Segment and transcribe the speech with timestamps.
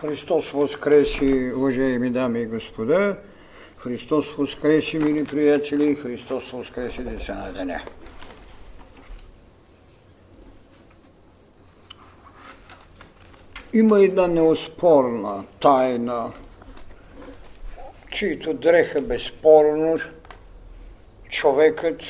[0.00, 3.16] Христос воскреси, уважаеми дами и господа!
[3.76, 5.94] Христос воскреси, мили приятели!
[5.94, 7.80] Христос воскреси, деца на деня!
[13.72, 16.32] Има една неоспорна тайна,
[18.10, 19.98] чието дреха безспорно
[21.28, 22.02] човекът,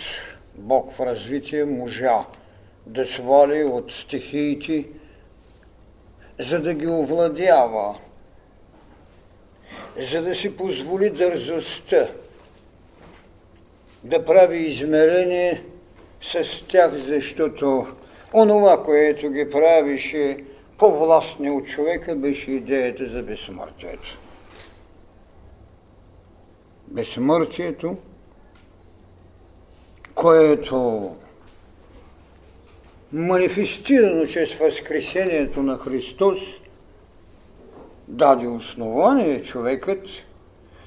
[0.55, 2.25] Бог в развитие, можа
[2.87, 4.85] да свали от стихиите,
[6.41, 7.99] за да ги овладява,
[9.99, 12.09] за да си позволи дързостта
[14.05, 15.65] да прави измерение
[16.23, 17.87] с тях, защото
[18.35, 20.45] онова, което ги правише
[20.79, 24.19] по-властни от човека, беше идеята за безсмъртието.
[26.87, 27.97] Безсмъртието,
[30.15, 31.11] което
[33.13, 36.39] манифестирано чрез Възкресението на Христос,
[38.09, 40.07] даде основание човекът,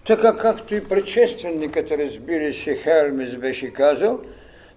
[0.08, 4.20] така както и предшественикът, разбира се, Хермес беше казал,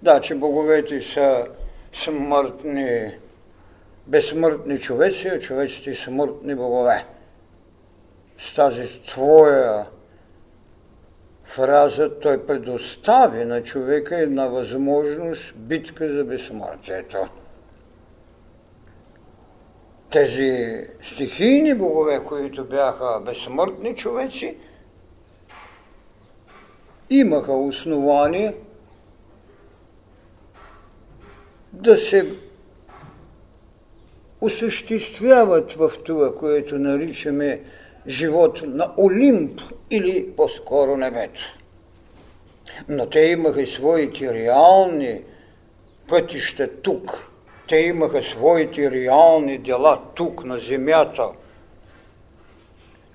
[0.02, 1.46] да, че боговете са
[1.92, 3.10] смъртни,
[4.06, 7.04] безсмъртни човеци, а човеците смъртни богове.
[8.38, 9.86] С тази твоя
[11.46, 17.18] фраза той предостави на човека една възможност битка за безсмъртието.
[20.10, 24.56] Тези стихийни богове, които бяха безсмъртни човеци,
[27.10, 28.54] имаха основание
[31.72, 32.34] да се
[34.40, 37.60] осъществяват в това, което наричаме
[38.08, 41.40] живот на Олимп или по-скоро небето.
[42.88, 45.20] Но те имаха и своите реални
[46.08, 47.30] пътища тук.
[47.68, 51.28] Те имаха своите реални дела тук, на земята.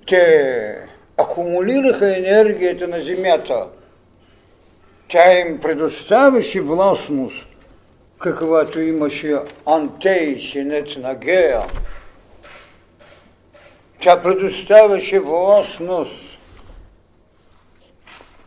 [0.07, 0.77] Те
[1.17, 3.67] акумулираха енергията на земята.
[5.07, 7.47] Тя им предоставяше властност,
[8.19, 11.61] каквато имаше Антей, синец на Гея,
[14.01, 16.37] тя предоставяше властност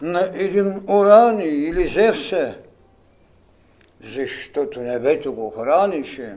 [0.03, 2.55] на един Урани или Зевсе,
[4.05, 6.37] защото небето го хранише,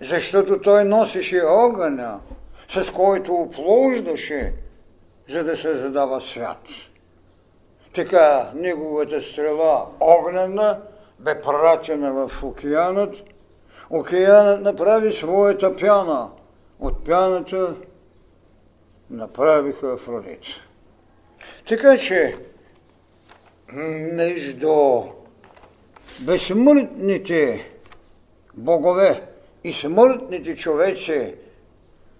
[0.00, 2.20] защото той носеше огъня,
[2.68, 4.52] с който оплождаше,
[5.28, 6.62] за да се задава свят.
[7.94, 10.80] Така неговата стрела огнена
[11.18, 13.14] бе пратена в океанът,
[13.90, 16.28] океанът направи своята пяна–
[16.80, 17.76] от пяната
[19.10, 20.42] направиха Афродит.
[21.68, 22.36] Така че
[24.12, 25.02] между
[26.20, 27.70] безсмъртните
[28.54, 29.28] богове
[29.64, 31.34] и смъртните човеци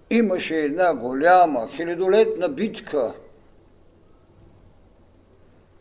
[0.09, 3.13] имаше една голяма хилядолетна битка.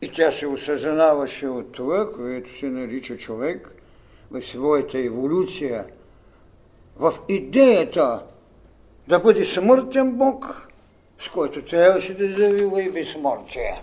[0.02, 3.70] И тя се осъзнаваше от това, което се нарича човек
[4.30, 5.84] в своята еволюция,
[6.96, 8.22] в идеята
[9.10, 10.68] да бъде смъртен Бог,
[11.18, 13.82] с който трябваше да завива и безсмъртие.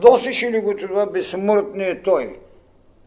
[0.00, 2.38] Досеше ли го това безсмъртният той,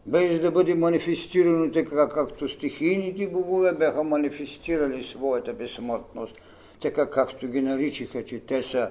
[0.06, 6.34] без да бъде манифестирано така, както стихийните богове бяха манифестирали своята безсмъртност,
[6.82, 8.90] така както ги наричаха, че те са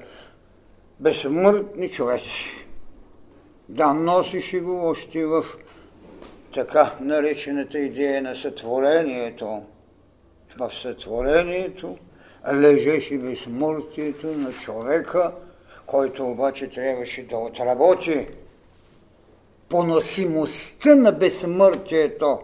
[0.99, 2.49] безсмъртни човеци.
[3.69, 5.45] Да, носеше го още в
[6.53, 9.63] така наречената идея на сътворението.
[10.57, 11.97] В сътворението
[12.53, 15.31] лежеше безсмъртието на човека,
[15.85, 18.27] който обаче трябваше да отработи
[19.69, 22.39] поносимостта на безсмъртието,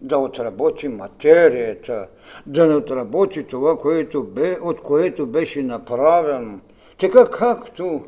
[0.00, 2.06] да отработи материята,
[2.46, 6.60] да не отработи това, което бе, от което беше направен.
[7.00, 8.04] Така както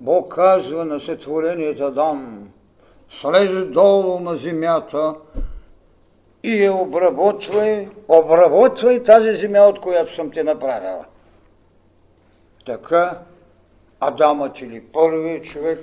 [0.00, 2.48] Бог казва на сътворението Адам,
[3.10, 5.14] слез долу на земята,
[6.42, 11.04] и обработвай, обработвай тази земя, от която съм те направила.
[12.66, 13.18] Така
[14.00, 15.78] Адамът или първият човек,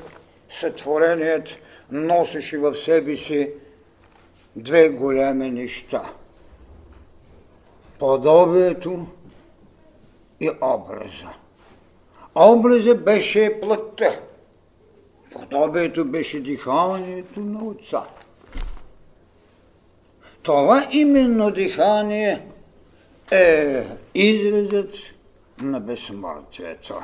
[0.60, 1.50] сътвореният,
[1.92, 3.52] носеше в себе си
[4.56, 6.04] две голями неща.
[8.00, 9.06] Подобието
[10.40, 11.30] и образа.
[12.36, 14.20] Образа беше плътта.
[15.32, 18.04] Подобието беше диханието на отца.
[20.48, 22.42] Това именно дихание
[23.32, 23.84] е
[24.16, 24.94] изразът
[25.62, 26.96] на безсмъртието.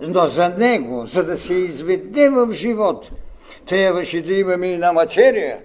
[0.00, 3.10] Но за него, за да се изведе в живот,
[3.66, 5.60] трябваше да имаме една материя,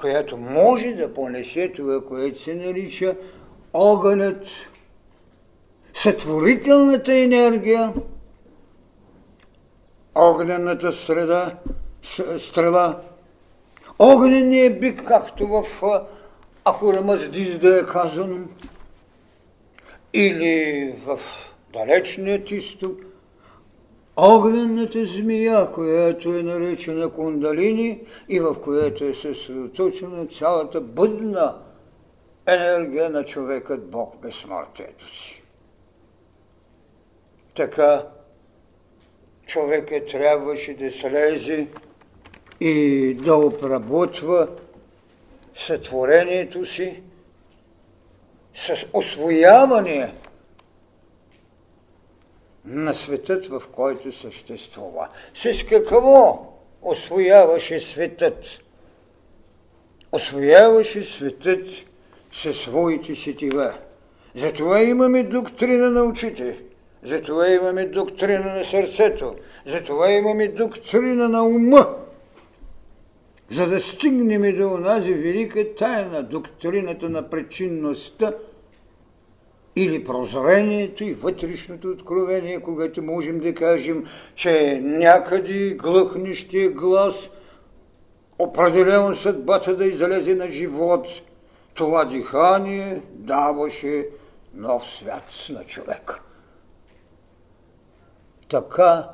[0.00, 3.16] която може да понесе това, което се нарича
[3.72, 4.46] огънят
[5.94, 7.92] сътворителната енергия,
[10.14, 11.54] огнената среда,
[12.38, 13.00] стрела,
[13.98, 15.64] огненния бик, както в
[16.64, 18.38] Ахурамаздизда е казано,
[20.14, 21.20] или в
[21.72, 23.00] далечният изток,
[24.16, 31.56] огнената змия, която е наречена кундалини и в която е съсредоточена цялата бъдна
[32.46, 35.42] енергия на човекът Бог безсмъртието си.
[37.54, 38.06] Така
[39.46, 41.66] човекът трябваше да слезе
[42.60, 44.48] и да обработва
[45.56, 47.02] сътворението си
[48.54, 50.12] с освояване
[52.64, 55.08] на светът, в който съществува.
[55.34, 56.46] С какво
[56.82, 58.44] освояваше светът?
[60.12, 61.66] Освояваше светът
[62.32, 63.74] със своите сетива.
[64.34, 66.58] Затова имаме доктрина на очите,
[67.02, 71.96] затова имаме доктрина на сърцето, затова имаме доктрина на ума,
[73.52, 78.32] за да стигнем до онази велика тайна, доктрината на причинността–
[79.76, 87.14] или прозрението и вътрешното откровение, когато можем да кажем, че някъде глъхнещия глас
[88.38, 91.06] определено съдбата да излезе на живот,
[91.74, 94.06] това дихание даваше
[94.54, 96.20] нов свят на човека.
[98.48, 99.08] Така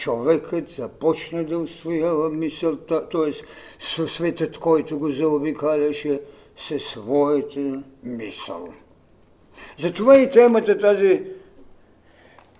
[0.00, 3.32] човекът започна да усвоява мисълта, т.е.
[3.80, 6.20] със светът, който го заобикаляше,
[6.68, 8.68] със своята мисъл.
[9.78, 11.22] Затова и темата тази,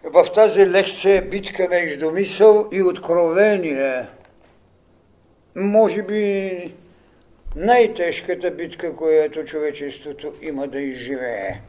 [0.05, 4.07] в тази лекция битка между мисъл и откровение.
[5.57, 6.75] Може би
[7.57, 11.61] най-тежката битка, която човечеството има да изживее.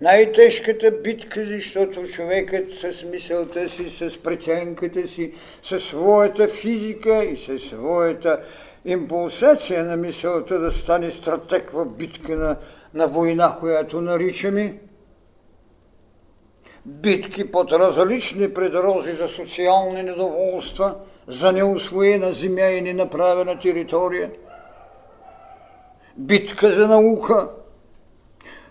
[0.00, 5.32] Най-тежката битка, защото човекът с мисълта си, с преценката си,
[5.62, 8.40] със своята физика и със своята
[8.84, 12.56] импулсация на мисълта да стане стратег в битка на
[12.96, 14.78] на война, която наричаме,
[16.86, 20.94] битки под различни предрози за социални недоволства,
[21.28, 24.30] за неусвоена земя и ненаправена територия,
[26.16, 27.48] битка за наука,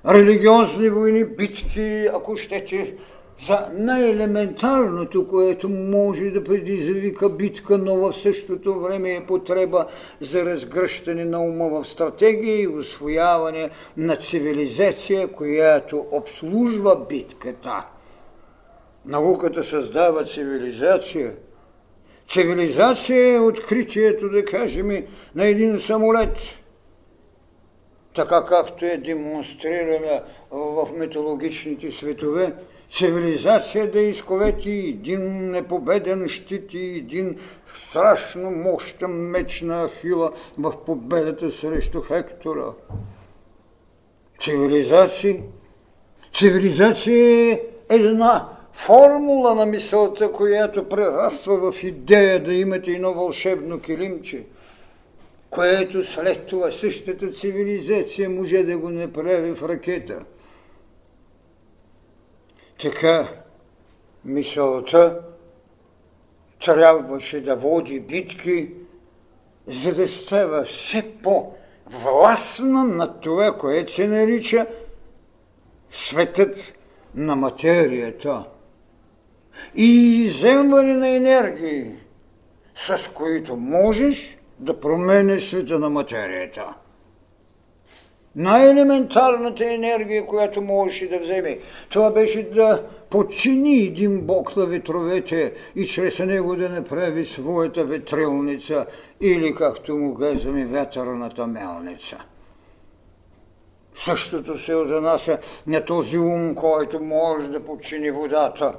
[0.07, 2.96] религиозни войни, битки, ако щете,
[3.48, 9.88] за най-елементарното, което може да предизвика битка, но в същото време е потреба
[10.19, 17.86] за разгръщане на ума в стратегия и освояване на цивилизация, която обслужва битката.
[19.06, 21.34] Науката създава цивилизация.
[22.30, 25.06] Цивилизация е откритието, да кажем,
[25.36, 26.38] на един самолет–
[28.16, 32.54] така както е демонстрирана в митологичните светове,
[32.92, 37.40] цивилизация да изковети един непобеден щит и един
[37.90, 42.72] страшно мощен меч на Ахила в победата срещу Хектора.
[44.40, 45.38] Цивилизация,
[46.34, 54.44] цивилизация е една формула на мисълта, която прераства в идея да имате едно вълшебно килимче,
[55.56, 60.19] което след това същата цивилизация може да го направи в ракета–
[62.81, 63.30] така
[64.26, 65.21] мисълта
[66.66, 68.69] трябваше да води битки,
[69.68, 74.68] за да става все по-властна на това, което се нарича
[75.92, 76.74] светът
[77.16, 78.44] на материята.
[79.76, 79.85] И
[80.26, 81.92] иземване на енергии,
[82.76, 86.74] с които можеш да промениш света на материята
[88.35, 91.59] най-елементарната енергия, която можеше да вземе.
[91.90, 98.85] Това беше да подчини един бог на ветровете и чрез него да направи своята ветрилница
[99.21, 102.18] или, както му казваме, вятърната мелница.
[103.95, 108.74] Същото се отнася на този ум, който може да подчини водата,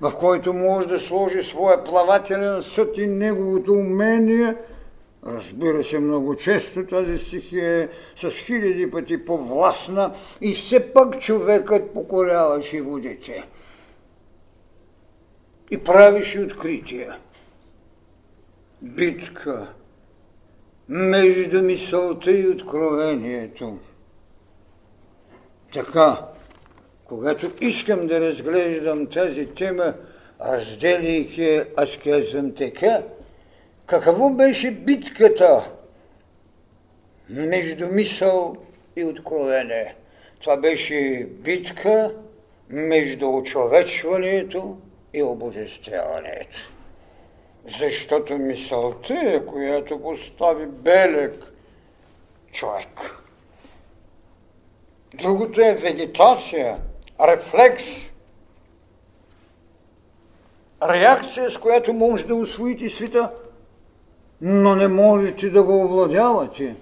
[0.00, 4.54] в който може да сложи своя плавателен съд и неговото умение–
[5.26, 11.94] Разбира се, много често тази стихия е с хиляди пъти повластна и все пак човекът
[11.94, 13.44] покоряваше водите
[15.70, 17.18] и правеше открития.
[18.82, 19.72] Битка
[20.88, 23.78] между мисълта и откровението.
[25.72, 26.26] Така,
[27.08, 29.94] когато искам да разглеждам тази тема,
[30.40, 33.02] разделяйки аз казвам така,
[33.86, 35.70] Какво беше битката
[37.28, 38.56] между мисъл
[38.96, 39.94] и откровение.
[40.40, 42.14] Това беше битка
[42.68, 44.76] между очовечването
[45.14, 46.56] и обожествяването.
[47.78, 51.52] Защото мисълта е, която постави белег
[52.52, 53.22] човек.
[55.14, 56.78] Другото е вегетация,
[57.20, 57.84] рефлекс,
[60.82, 63.30] реакция, с която може да освоите света,
[64.40, 66.76] но не можете да го овладявате.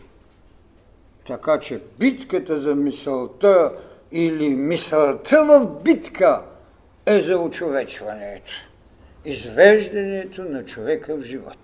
[1.27, 3.73] Така че битката за мисълта
[4.13, 6.43] или мисълта в битка
[7.07, 8.53] е за очовечването,
[9.25, 11.57] извеждането на човека в живот.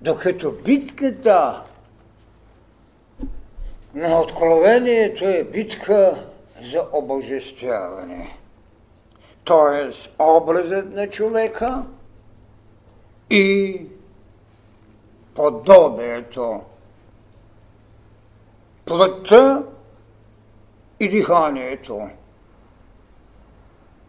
[0.00, 1.62] Докато битката
[3.94, 6.26] на откровението е битка
[6.62, 8.36] за обожествяване.
[9.44, 11.82] Тоест образът на човека
[13.30, 13.80] и
[15.34, 16.60] подобието,
[18.84, 19.62] плътта
[21.00, 22.08] и диханието.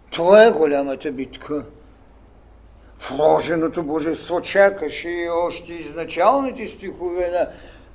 [0.09, 1.65] Това е голямата битка.
[3.09, 7.49] Вложеното божество чакаше и още изначалните стихове на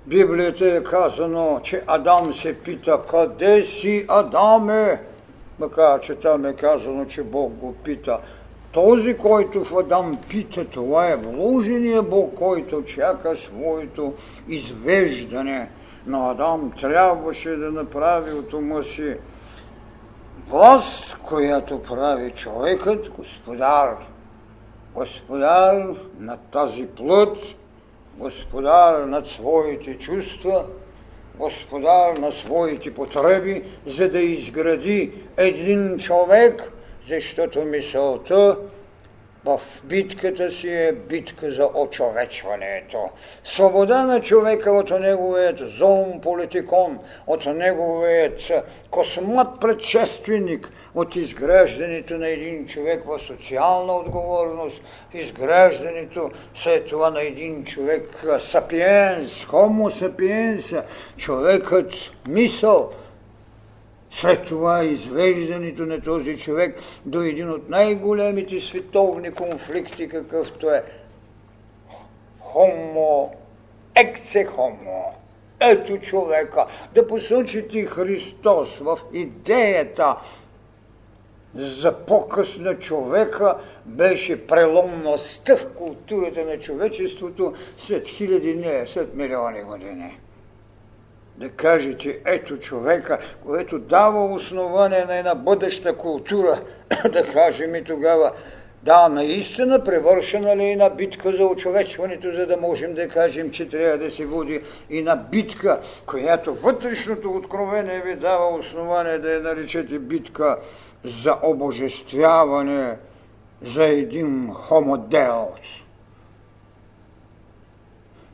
[0.09, 5.03] Библията е казано, че Адам се пита, къде си Адаме?
[5.59, 8.19] Макар, че там е казано, че Бог го пита.
[8.73, 14.15] Този, който в Адам пита, това е вложения Бог, който чака своето
[14.49, 15.71] извеждане.
[16.07, 19.17] Но Адам трябваше да направи от ума си
[20.49, 23.97] власт, която прави човекът господар.
[24.95, 25.87] Господар
[26.19, 27.37] на тази плът,
[28.19, 30.65] господар над своите чувства,
[31.35, 36.73] господар на своите потреби, за да изгради един човек,
[37.09, 38.57] защото мисълта
[39.45, 43.09] в битката си е битка за очовечването.
[43.45, 48.53] Свобода на човека от неговият зон политикон, от неговият
[48.91, 54.83] космат предшественик, от изграждането на един човек в социална отговорност,
[55.15, 60.75] изграждането след това на един човек сапиенс, хомо сапиенс,
[61.17, 61.93] човекът
[62.29, 62.91] мисъл,
[64.11, 70.83] след това извеждането на този човек до един от най-големите световни конфликти, какъвто е
[72.41, 73.31] хомо,
[73.95, 75.05] екце хомо.
[75.61, 76.67] Ето човека.
[76.95, 80.17] Да посочите Христос в идеята
[81.55, 89.63] за показ на човека беше преломността в културата на човечеството след хиляди, не, след милиони
[89.63, 90.19] години.
[91.37, 96.61] Да кажете, ето човека, което дава основание на една бъдеща култура,
[97.13, 98.33] да кажем и тогава,
[98.83, 103.69] да, наистина превършена ли е на битка за очовечването, за да можем да кажем, че
[103.69, 109.41] трябва да се води и на битка, която вътрешното откровение ви дава основание да я
[109.41, 110.57] наречете битка
[111.05, 112.97] за обожествяване,
[113.63, 115.61] за един хомоделс.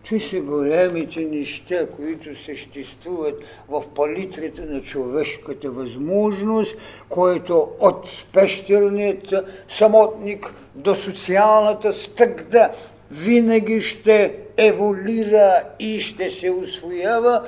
[0.05, 3.35] Това са големите неща, които съществуват
[3.69, 6.77] в палитрата на човешката възможност,
[7.09, 9.35] който от спещерният
[9.69, 12.71] самотник до социалната стъгда
[13.11, 17.43] винаги ще еволира и ще се освоява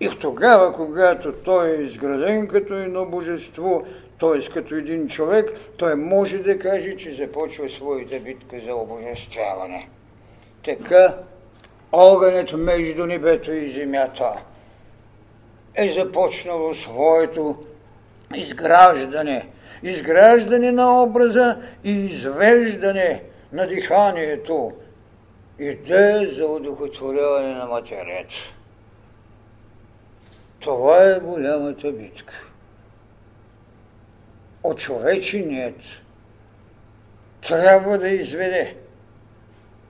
[0.00, 3.82] и тогава, когато той е изграден като едно божество,
[4.20, 4.50] т.е.
[4.52, 9.88] като един човек, той може да каже, че започва своята битка за обожествяване.
[10.64, 11.14] Така
[11.92, 14.32] огънят между небето и земята
[15.74, 17.64] е започнало своето
[18.34, 19.48] изграждане,
[19.82, 24.72] изграждане на образа и извеждане на диханието,
[25.58, 28.34] идея за удохотворяване на материята.
[30.60, 32.46] Това е голямата битка.
[34.66, 35.80] Очовеченият
[37.48, 38.76] трябва да изведе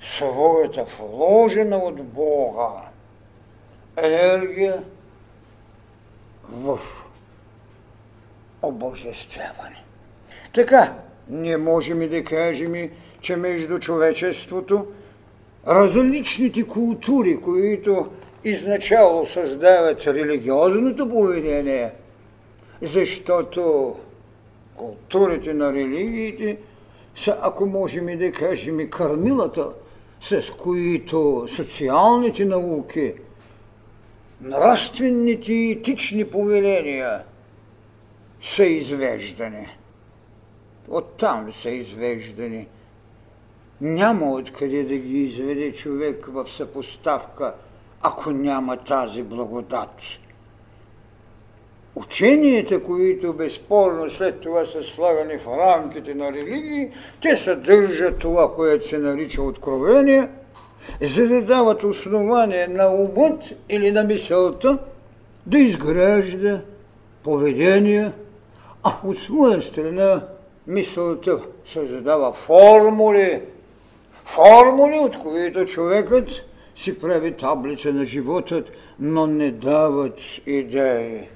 [0.01, 2.71] своята вложена от Бога
[3.97, 4.83] енергия
[6.51, 6.81] в
[8.63, 9.83] обожествяване.
[10.55, 10.95] Така,
[11.29, 12.91] ние можем и да кажем,
[13.21, 14.87] че между човечеството
[15.67, 18.11] различните култури, които
[18.45, 21.91] изначало създават религиозното поведение,
[22.83, 23.95] защото
[24.77, 26.59] културите на религиите
[27.17, 29.73] са, ако можем и да кажем, и кърмилата–
[30.21, 33.15] с които социалните науки,
[34.41, 37.25] нравствените и етични повеления
[38.43, 39.69] са извеждани.
[40.89, 42.67] Оттам са извеждани.
[43.81, 47.55] Няма откъде да ги изведе човек в съпоставка,
[48.03, 50.01] ако няма тази благодат.
[51.97, 56.91] Ученията, които безспорно след това са слагани в рамките на религии,
[57.23, 60.29] те съдържат това, което се нарича откровение,
[61.03, 64.79] за да дават основание на умът или на мисълта
[65.47, 66.61] да изгражда
[67.25, 68.13] поведение,
[68.83, 70.23] а от своя страна
[70.67, 71.41] мисълта
[71.73, 73.41] създава формули,
[74.25, 76.29] формули, от които човекът
[76.77, 81.29] си прави таблица на животът, но не дават идеи.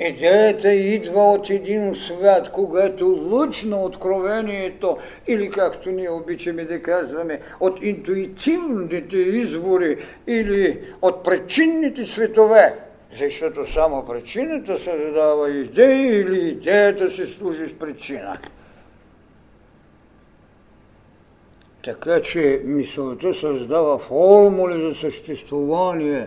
[0.00, 7.40] Идеята идва от един свят, когато лъч на откровението, или както ние обичаме да казваме,
[7.60, 12.74] от интуитивните извори или от причинните светове,
[13.18, 18.38] защото само причината създава идеи или идеята се служи с причина.
[21.84, 26.26] Така че мисълта създава формули за съществувание,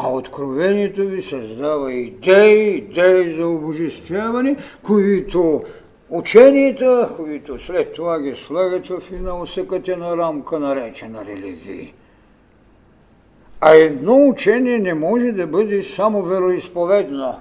[0.00, 5.64] а откровението ви създава идеи, идеи за обожествяване, които
[6.10, 11.92] ученията, които след това ги слагат в една усъкатена рамка, наречена религия.
[13.60, 17.34] А едно учение не може да бъде само вероисповедно.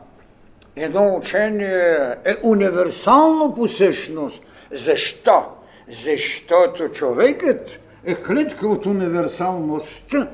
[0.76, 4.42] Едно учение е универсално по същност.
[4.72, 5.44] Защо?
[5.90, 10.28] Защото човекът е клетка от универсалността.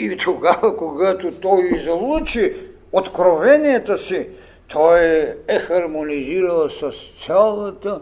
[0.00, 2.56] И тогава, когато той излучи
[2.92, 4.26] откровенията си,
[4.68, 5.00] той
[5.48, 6.92] е хармонизирал с
[7.26, 8.00] цялата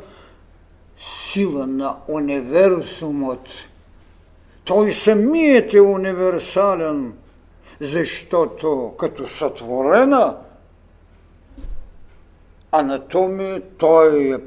[1.32, 3.48] сила на универсумът.
[4.64, 7.12] Той самият е универсален,
[7.80, 10.36] защото като сътворена
[12.72, 14.38] анатомия той е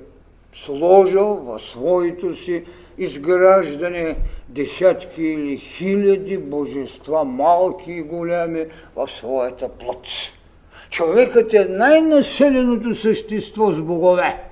[0.53, 2.65] сложил в своето си
[3.00, 4.15] изграждане
[4.50, 8.65] десятки или хиляди божества, малки и голями,
[8.96, 10.06] в своята плът.
[10.89, 14.43] Човекът е най-населеното същество с богове.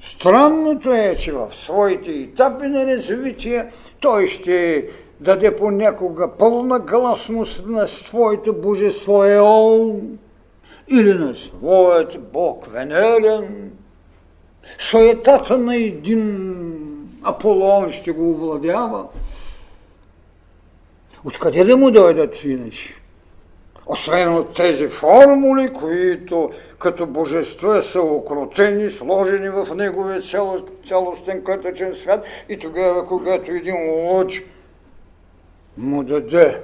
[0.00, 3.66] Странното е, че в своите етапи на развитие
[4.00, 4.88] той ще
[5.20, 10.00] даде понякога пълна гласност на своето божество Еол
[10.88, 13.72] или на своят бог Венерен.
[14.78, 16.95] Суетата на един
[17.26, 19.06] Аполон ще го овладява.
[21.24, 22.94] Откъде да му дойдат иначе?
[23.86, 30.22] освен от тези формули, които като божества са окротени, сложени в неговия
[30.86, 34.42] цялостен клетъчен свят и тогава, когато един луч
[35.76, 36.60] му даде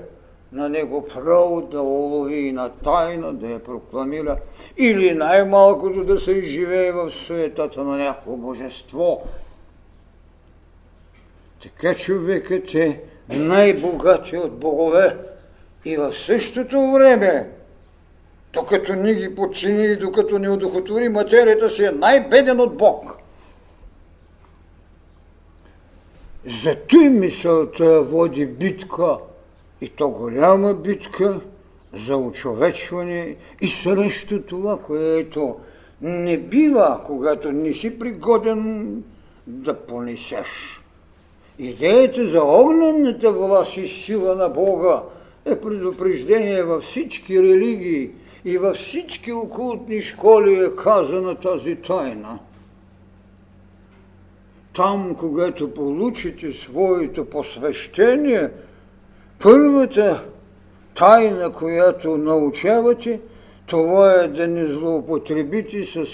[0.53, 4.37] на него право да улови и на тайна, да я прокламира,
[4.79, 9.23] или най-малкото да се изживее в суетата на някакво божество.
[11.63, 15.17] Така човекът е най-богатия от богове,
[15.85, 17.51] и в същото време,
[18.53, 23.19] докато ни ги подчини и докато ни удохотвори, материята си е най-беден от Бог.
[26.63, 29.17] Зато и мисълта води битка,
[29.81, 31.41] и то голяма битка,
[32.07, 35.57] за очовечване и срещу това, което
[36.01, 39.03] не бива, когато не си пригоден
[39.47, 40.82] да понесеш.
[41.63, 45.03] Идеята за огненната власт и сила на Бога–
[45.45, 48.11] е предупреждение във всички религии
[48.45, 52.39] и във всички окултни школи е казана тази тайна.
[54.75, 58.51] Там, когато получите своето посвещение,
[59.43, 60.25] първата
[60.95, 63.21] тайна, която научавате,
[63.67, 66.07] това е да не злоупотребите с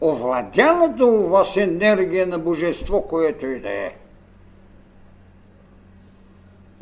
[0.00, 3.94] овладяната у вас енергия на Божество, което и да е.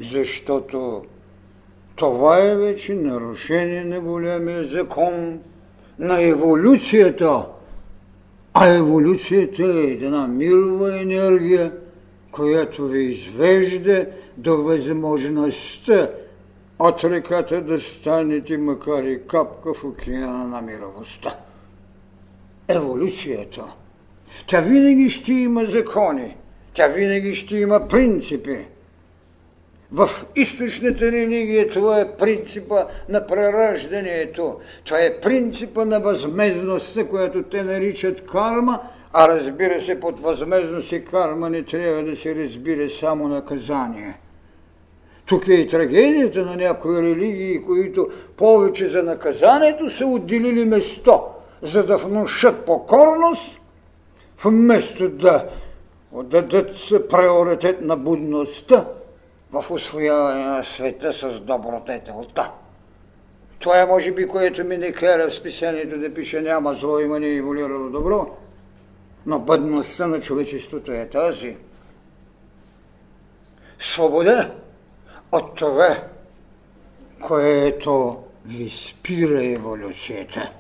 [0.01, 1.05] Защото
[1.97, 5.41] това е вече нарушение на големия закон
[5.99, 7.47] на еволюцията.
[8.55, 11.73] А еволюцията е една мирова енергия,
[12.31, 14.07] която ви извежда
[14.37, 16.11] до възможността
[16.79, 21.37] от реката да станете макар и капка в океана на мировостта.
[22.69, 23.65] Еволюцията.
[24.47, 26.37] Тя винаги ще има закони,
[26.75, 28.59] тя винаги ще има принципи,
[29.93, 37.63] в източната религия това е принципа на прераждането, това е принципа на възмезността, която те
[37.63, 38.81] наричат карма,
[39.13, 44.19] а разбира се, под възмезност и карма не трябва да се разбира само наказание.
[45.27, 51.21] Тук е и трагедията на някои религии, които повече за наказанието са отделили место,
[51.63, 53.59] за да внушат покорност,
[54.45, 55.49] вместо да
[56.13, 56.71] дадат
[57.11, 58.87] приоритет на будността,
[59.53, 62.51] в освояване на света с добродетелта.
[63.59, 67.21] Това е може би, което ми не кара в списанието да пише няма зло, има
[67.21, 68.37] не еволюирало добро.
[69.27, 71.57] Но бъдността на човечеството е тази.
[73.81, 74.55] Свобода
[75.33, 75.97] от това,
[77.21, 80.53] което ви спира еволюцията.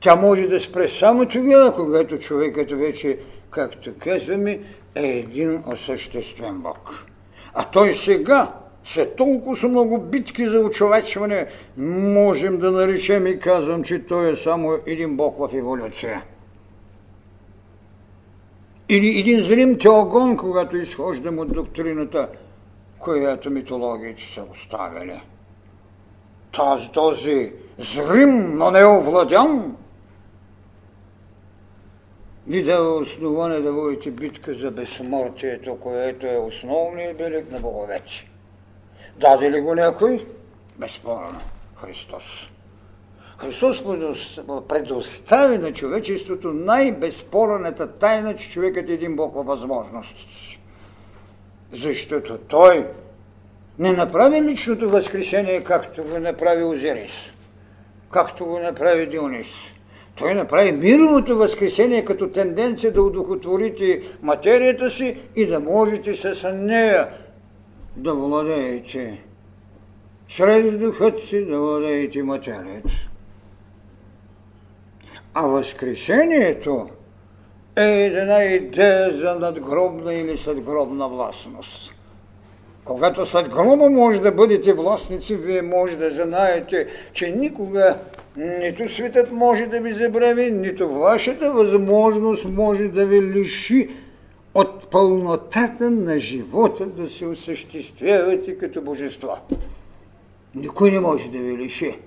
[0.00, 3.18] Тя може да спре само тогава, когато човекът вече,
[3.50, 4.60] както казваме,
[4.94, 7.06] е един осъществен Бог.
[7.54, 8.52] А той сега,
[8.84, 11.46] след толкова много битки за очовечване,
[11.76, 16.22] можем да наречем и казвам, че той е само един Бог в еволюция.
[18.88, 22.28] Или един зрим теогон, когато изхождам от доктрината,
[22.98, 25.20] която митологиите са оставили.
[26.50, 29.76] Този, този зрим, но не овладян,
[32.48, 38.30] ви дава основание да водите битка за безсмъртието, което е основният белег на боговете.
[39.16, 40.26] Даде ли го някой?
[40.76, 41.40] Безспорно.
[41.76, 42.24] Христос.
[43.38, 43.84] Христос
[44.68, 50.60] предостави на човечеството най-безспорната тайна, че човекът е един Бог във възможностите си.
[51.72, 52.86] Защото Той
[53.78, 57.12] не направи личното възкресение, както го направи Озерис,
[58.10, 59.48] както го направи Дионис
[60.18, 67.08] той направи мировото възкресение като тенденция да удохотворите материята си и да можете с нея
[67.96, 69.22] да владеете.
[70.26, 72.90] Чрез духът си да владеете материята.
[75.34, 76.88] А възкресението
[77.76, 81.94] е една идея за надгробна или съдгробна властност.
[82.84, 87.98] Когато след гроба може да бъдете властници, вие може да знаете, че никога
[88.38, 93.90] нито светът може да ви забрави, нито вашата възможност може да ви лиши
[94.54, 99.38] от пълнотата на живота да се осъществявате като божества.
[100.54, 101.98] Никой не може да ви лиши.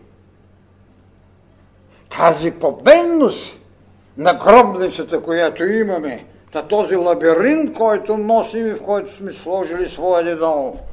[2.17, 3.59] Тази победност
[4.17, 10.23] на гробницата, която имаме, на този лабиринт, който носим и в който сме сложили своя
[10.23, 10.79] дедол–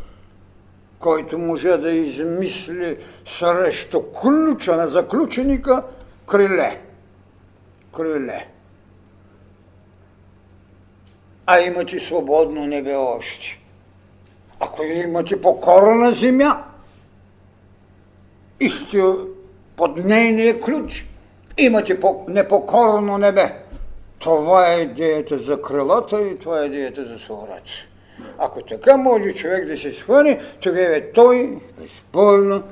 [1.00, 5.82] който може да измисли срещу ключа на заключеника
[6.26, 6.80] криле.
[7.96, 8.46] Криле.
[11.46, 13.60] А имате свободно небе още.
[14.60, 16.64] Ако имате покорна земя
[18.60, 19.02] и сте
[19.76, 21.06] под нейния ключ,
[21.58, 23.54] имате непокорно небе.
[24.18, 27.70] Това е идеята за крилата и това е идеята за свободата.
[28.38, 32.62] Ако така може човек да се схване, тогава той безспорно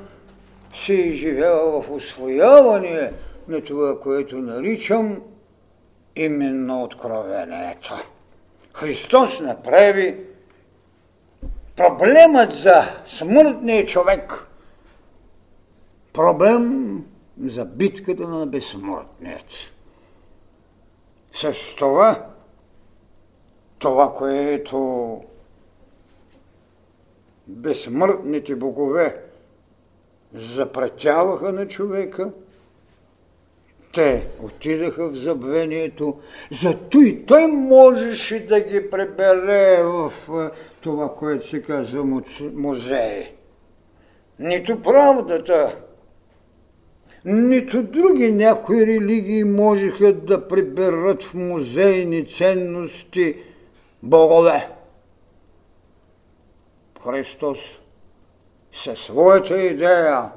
[0.75, 3.11] се изживява в освояване
[3.47, 5.21] на това, което наричам
[6.15, 7.95] именно откровението.
[8.73, 10.17] Христос направи
[11.75, 14.47] проблемът за смъртния човек
[16.13, 17.05] проблем
[17.45, 19.45] за битката на безсмъртният.
[21.33, 22.25] С това,
[23.79, 25.21] това, което
[27.47, 29.15] безсмъртните богове
[30.33, 32.31] запратяваха на човека,
[33.93, 36.19] те отидаха в забвението,
[36.51, 40.13] зато и той можеше да ги пребере в
[40.81, 42.21] това, което се казва
[42.53, 43.31] музей.
[44.39, 45.75] Нито правдата,
[47.25, 53.35] нито други някои религии можеха да приберат в музейни ценности
[54.03, 54.76] богове.
[57.07, 57.57] Христос
[58.83, 60.29] със своята идея,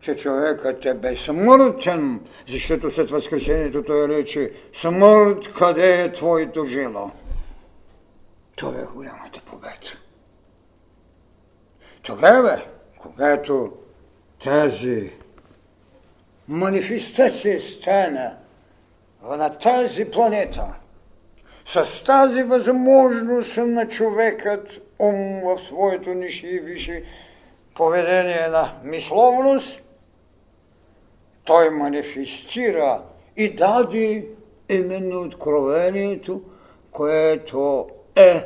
[0.00, 7.10] че човекът е безсмъртен, защото след възкресението той рече смърт, къде е твоето жило?
[8.56, 9.98] Това е голямата победа.
[12.02, 12.62] Тогава,
[12.98, 13.72] когато
[14.44, 15.12] тази
[16.48, 18.36] манифестация стана
[19.22, 20.66] на тази планета,
[21.66, 27.04] с тази възможност на човекът ум в своето ниши и висши
[27.74, 29.80] поведение на мисловност,
[31.44, 33.02] той манифестира
[33.36, 34.26] и даде
[34.68, 36.42] именно откровението,
[36.90, 38.44] което е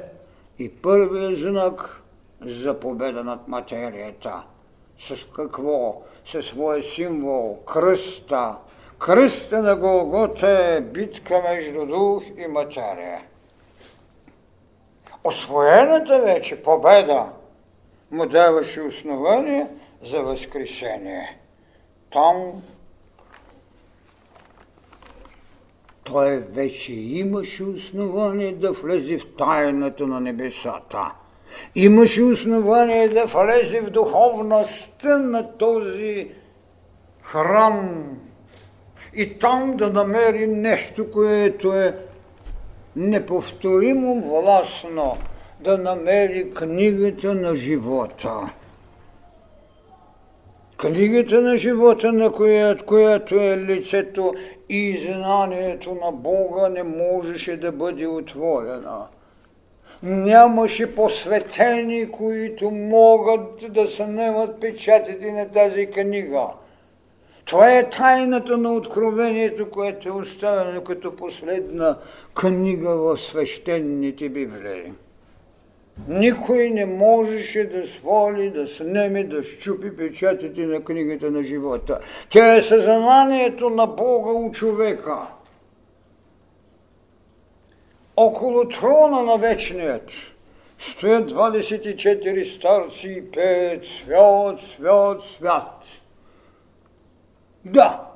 [0.59, 2.03] и първият знак
[2.41, 4.43] за победа над материята.
[5.01, 6.03] С какво?
[6.27, 8.55] Със своя символ, кръста.
[8.99, 13.23] Кръста на Голгота е битка между дух и материя
[15.25, 17.27] освоената вече победа
[18.11, 19.67] му даваше основание
[20.03, 21.39] за възкресение.
[22.13, 22.63] Там
[26.05, 31.13] той вече имаше основание да влезе в тайната на небесата.
[31.75, 36.31] имаше основание да влезе в духовността на този
[37.23, 38.05] храм
[39.15, 41.97] и там да намери нещо, което е
[42.97, 45.17] неповторимо властно,
[45.61, 48.51] да намери книгата на живота.
[50.77, 54.35] Книгата на живота, на която, която е лицето
[54.69, 59.07] и знанието на Бога, не можеше да бъде отворена.
[60.03, 66.47] Нямаше посветени, които могат да се немат печатите на тази книга.
[67.49, 71.99] Това е тайната на откровението, което е оставено като последна
[72.35, 74.93] книга в свещените Библии.
[76.09, 82.01] Никой не можеше да свали, да снеме, да щупи печатите на книгата на живота.
[82.31, 85.19] Тя е съзнанието на Бога у човека.
[88.17, 90.11] Около трона на вечният
[90.79, 95.78] стоят 24 старци и пеят свят, свят, свят.
[97.69, 98.09] Да,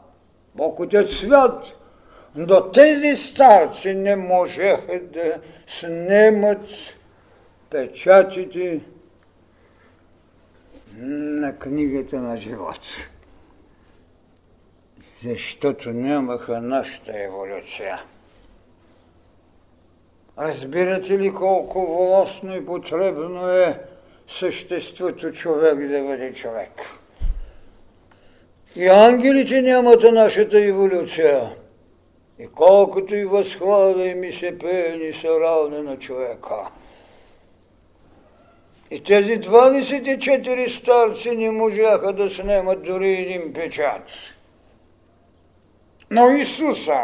[0.54, 1.64] Бог Отец свят,
[2.34, 6.64] но тези старци не можеха да снемат
[7.70, 8.80] печатите
[10.96, 12.80] на книгата на живот.
[15.22, 18.02] Защото нямаха нашата еволюция.
[20.38, 23.80] Разбирате ли колко волосно и потребно е
[24.28, 27.01] съществото човек да бъде човек?
[28.76, 31.50] И ангелите нямат нашата еволюция.
[32.38, 36.56] И колкото и възхвала и ми се пее, са равни на човека.
[38.90, 44.02] И тези 24 старци не можаха да снемат дори един печат.
[46.10, 47.02] Но Исуса,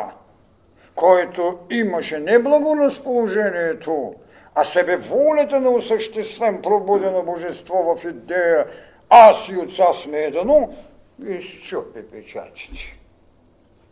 [0.94, 4.14] който имаше не благоразположението,
[4.54, 8.66] а себе волята на осъществен пробудено божество в идея
[9.10, 10.68] аз и отца сме едно,
[11.26, 12.98] изчупи печатите.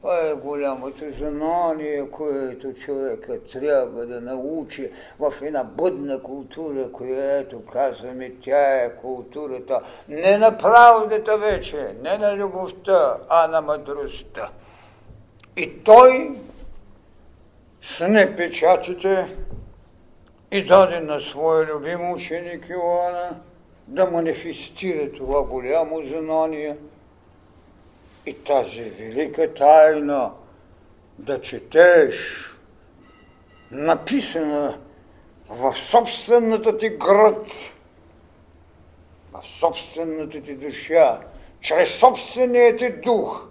[0.00, 8.32] Това е голямото знание, което човека трябва да научи в една бъдна култура, която казваме,
[8.44, 14.50] тя е културата не на правдата вече, не на любовта, а на мъдростта.
[15.56, 16.38] И той
[17.82, 19.36] сне печатите
[20.50, 23.40] и даде на своя любим ученик Иоанна
[23.86, 26.76] да манифестира това голямо знание–
[28.26, 30.32] и тази велика тайна
[31.18, 32.14] да четеш,
[33.70, 34.78] написана
[35.48, 37.50] в собствената ти град,
[39.32, 41.20] в собствената ти душа,
[41.60, 43.48] чрез собствения ти дух,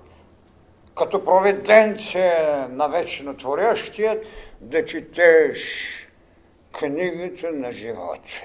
[0.95, 4.25] като проведенце на вечно творящият,
[4.61, 5.59] да четеш
[6.71, 8.41] книгата на живота.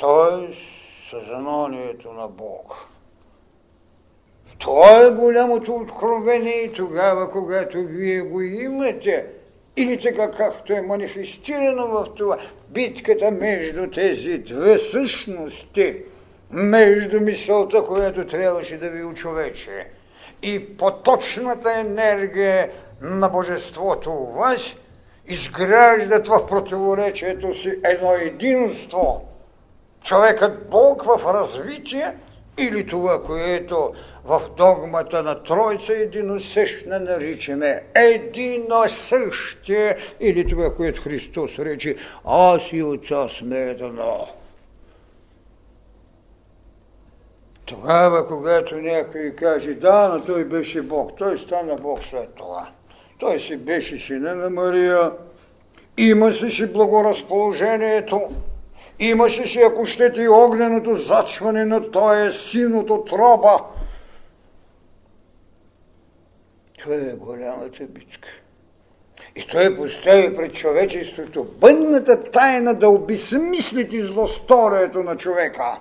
[0.00, 0.54] Т.е.
[1.10, 2.74] съзнанието на Бога.
[4.58, 9.26] Това е голямото откровение тогава, когато вие го имате,
[9.76, 12.38] или така както е манифестирано в това,
[12.68, 15.96] битката между тези две същности,
[16.50, 19.86] между мисълта, която трябваше да ви очовече,
[20.42, 22.70] и поточната енергия
[23.02, 24.76] на Божеството у вас,
[25.28, 29.24] изграждат в противоречието си едно единство.
[30.04, 32.14] Човекът Бог в развитие
[32.58, 33.92] или това, което
[34.26, 42.82] в догмата на Тройца единосъщна наричаме едино същие, или това, което Христос рече, аз и
[42.82, 44.26] Отца сме едно.
[47.66, 52.68] Тогава, когато някой каже, да, но той беше Бог, той стана Бог след това.
[53.18, 55.12] Той си беше сина на Мария,
[55.96, 58.22] имаше си благоразположението,
[58.98, 63.58] имаше си, ако щете, и огненото зачване на този син от отроба,
[66.86, 68.28] Това е голямата битка.
[69.36, 75.78] И той постави пред човечеството бъдната тайна да обесмислите злосторието на човека.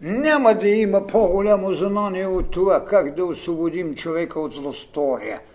[0.00, 5.40] Няма да има по-голямо знание от това как да освободим човека от злостория–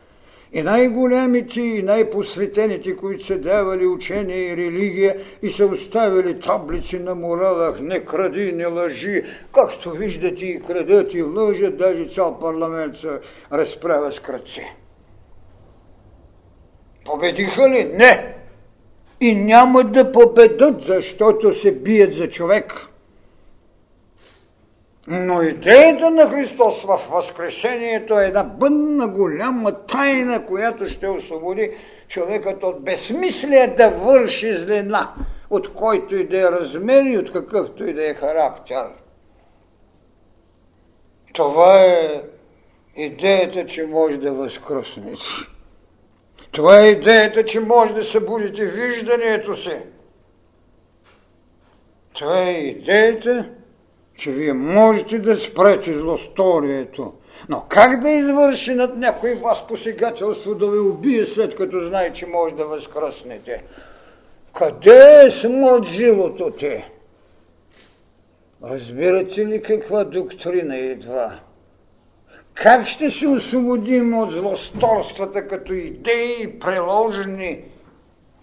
[0.54, 7.16] и най-големите и най-посветените, които са давали учение и религия и са оставили таблици на
[7.16, 13.20] моралах, не кради, не лъжи, както виждате и крадат и лъжат, даже цял парламент се
[13.54, 14.66] разправя с кръци.
[17.06, 17.84] Победиха ли?
[17.94, 18.36] Не!
[19.22, 22.74] И няма да победат, защото се бият за човек–
[25.08, 31.72] но идеята на Христос в Възкресението е една бъдна голяма тайна, която ще освободи
[32.08, 35.14] човекът от безсмислие да върши злина,
[35.50, 38.86] от който и да е размер и от какъвто и да е характер.
[41.34, 42.22] Това е
[42.96, 45.26] идеята, че може да възкръснете.
[46.52, 49.78] Това е идеята, че може да събудите виждането си.
[52.14, 53.50] Това е идеята,
[54.22, 57.14] че вие можете да спрете злосторието.
[57.50, 62.26] Но как да извърши над някой вас посегателство да ви убие след като знае, че
[62.26, 63.64] може да възкръснете?
[64.54, 66.90] Къде е смърт живото те?
[68.64, 71.32] Разбирате ли каква доктрина идва?
[72.54, 77.60] Как ще се освободим от злосторствата като идеи, приложени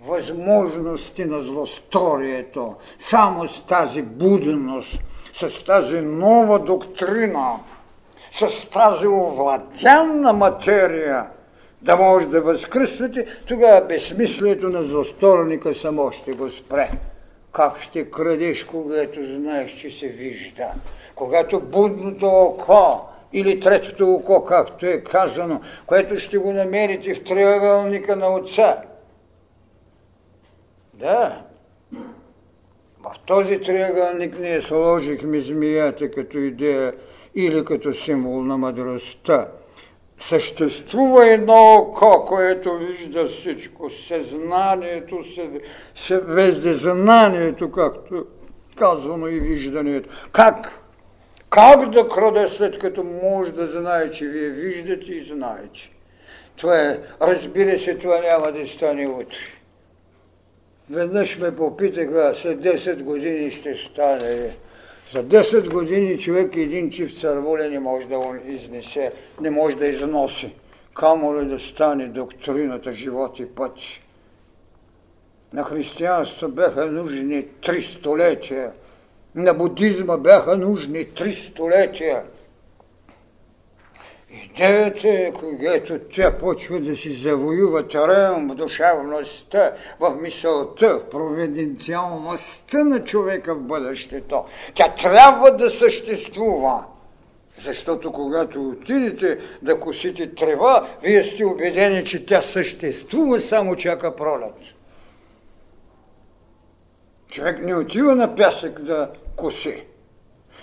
[0.06, 4.98] възможности на злосторието, само с тази будност,
[5.40, 7.56] с тази нова доктрина,
[8.32, 11.26] с тази овладяна материя,
[11.82, 16.90] да може да възкръсвате, тогава безсмислието на злосторника само ще го спре.
[17.52, 20.66] Как ще крадеш, когато знаеш, че се вижда?
[21.14, 28.16] Когато будното око или третото око, както е казано, което ще го намерите в триъгълника
[28.16, 28.76] на отца.
[30.94, 31.42] Да,
[33.02, 36.94] в този триъгълник ние сложихме змията като идея
[37.34, 39.48] или като символ на мъдростта.
[40.20, 45.24] Съществува едно око, което вижда всичко, съзнанието,
[46.10, 48.26] вездезнанието, както
[48.76, 50.08] казвано и виждането.
[50.32, 50.82] Как?
[51.50, 55.90] Как да краде след като може да знае, че вие виждате и знаете?
[56.56, 59.38] Това е, разбира се, това няма да стане утре.
[60.90, 64.56] Веднъж ме попитаха, след 10 години ще стане.
[65.12, 70.54] За 10 години човек един чив цървуля не може да изнесе, не може да износи.
[70.94, 73.72] Камо ли да стане доктрината живот и път.
[75.52, 78.72] На християнство бяха нужни три столетия–
[79.34, 82.22] на будизма бяха нужни три столетия.
[84.30, 92.84] Идеята е, когато тя почва да си завоюва терен в душевността, в мисълта, в провиденциалността
[92.84, 94.44] на човека в бъдещето.
[94.74, 96.84] Тя трябва да съществува.
[97.60, 104.54] Защото когато отидете да косите трева, вие сте убедени, че тя съществува, само чака пролет.
[107.28, 109.84] Човек не отива на пясък да коси.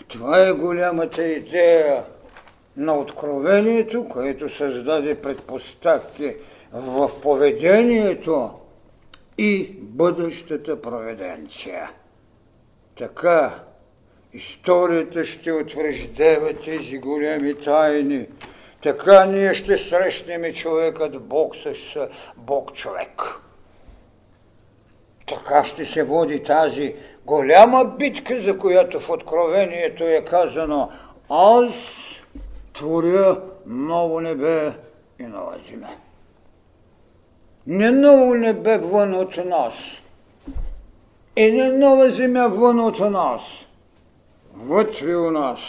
[0.07, 2.03] Това е голямата идея
[2.77, 6.35] на откровението, което създаде предпоставки
[6.73, 8.49] в поведението
[9.37, 11.91] и бъдещата проведенция.
[12.97, 13.59] Така,
[14.33, 18.27] историята ще утвърждава тези големи тайни.
[18.83, 22.07] Така ние ще срещнем човекът Бог с
[22.37, 23.21] Бог човек.
[25.27, 30.91] Така ще се води тази голяма битка, за която в Откровението е казано
[31.29, 31.71] Аз
[32.75, 34.73] творя ново небе
[35.19, 35.89] и нова земя.
[37.67, 39.73] Не ново небе вън от нас
[41.35, 43.41] и не нова земя вън от нас,
[44.55, 45.59] вътре у нас.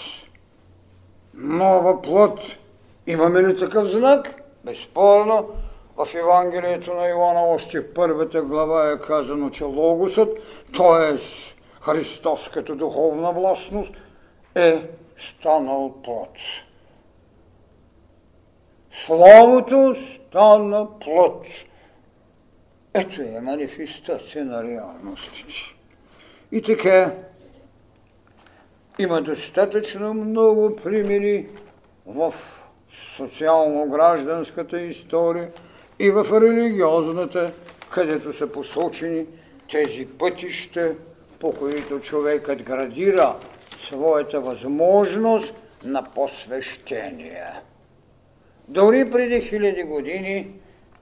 [1.34, 2.40] Нова плод.
[3.06, 4.42] Имаме ли такъв знак?
[4.64, 5.48] Безспорно,
[5.96, 10.38] в Евангелието на Иоанна още в първата глава е казано, че Логосът,
[10.76, 11.16] т.е.
[11.80, 13.92] Христос като духовна властност,
[14.54, 14.82] е
[15.18, 16.30] станал плод.
[19.04, 21.46] Словото стана плод.
[22.94, 25.52] Ето е манифестация на реалностите.
[26.52, 27.14] И така,
[28.98, 31.48] има достатъчно много примери
[32.06, 32.34] в
[33.16, 35.50] социално-гражданската история–
[35.98, 37.52] и в религиозната,
[37.90, 39.26] където са посочени
[39.70, 40.94] тези пътища,
[41.40, 43.36] по които човекът градира
[43.80, 45.54] своята възможност
[45.84, 47.44] на посвещение.
[48.68, 50.50] Дори преди хиляди години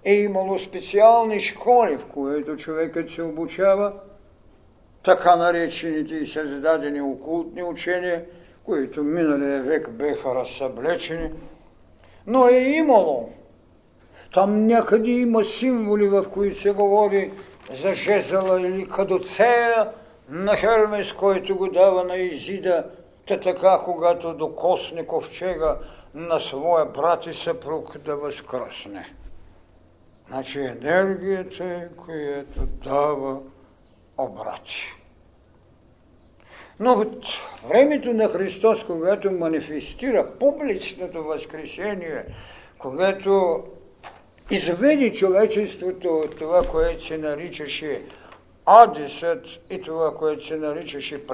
[0.05, 3.93] е имало специални школи, в които човекът се обучава,
[5.03, 8.25] така наречените и създадени окултни учения,
[8.65, 11.31] които миналия век беха разсъблечени,
[12.27, 13.29] но е имало.
[14.35, 17.31] Там някъде има символи, в които се говори
[17.75, 19.89] за жезъла или кадоцея
[20.29, 22.85] на Хермес, който го дава на Изида,
[23.29, 25.79] та така, когато докосне ковчега
[26.15, 29.15] на своя брат и съпруг да възкръсне.
[30.29, 33.41] Значи енергията е, която дава
[34.19, 34.95] обрати.
[36.81, 37.27] Но от
[37.69, 42.25] времето на Христос, когато манифестира публичното възкрешение,
[42.79, 43.63] когато
[44.51, 48.03] изведи човечеството от това, което се наричаше
[48.67, 51.27] Адисът и това, което се наричаше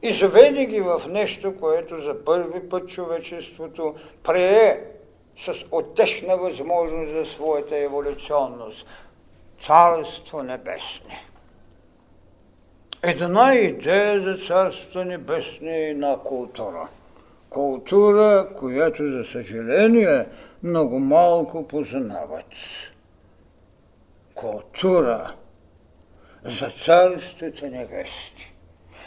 [0.00, 4.80] преизподня, изведе ги в нещо, което за първи път човечеството прие
[5.38, 8.86] с отешна възможност за своята еволюционност.
[9.62, 11.22] Царство небесне.
[13.02, 16.88] Една идея за Царство небесне е една култура.
[17.50, 20.26] Култура, която, за съжаление,
[20.62, 22.52] много малко познават.
[24.34, 25.34] Култура
[26.44, 28.55] за Царството небесни.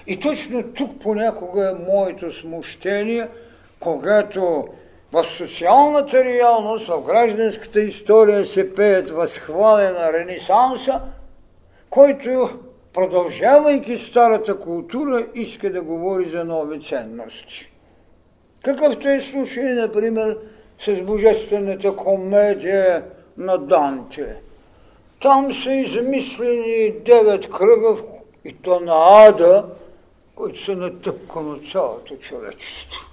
[0.09, 3.27] И точно тук понякога е моето смущение,
[3.79, 4.67] когато
[5.13, 11.01] в социалната реалност, в гражданската история се пеят възхвали на Ренесанса,
[11.89, 12.49] който,
[12.93, 17.71] продължавайки старата култура, иска да говори за нови ценности.
[18.63, 20.37] Какъвто е случай, например,
[20.79, 23.03] с божествената комедия
[23.37, 24.35] на Данте.
[25.21, 27.95] Там са измислени девет кръга,
[28.45, 29.65] и то на ада,
[30.39, 33.05] които са натъпкани от цялото човечество.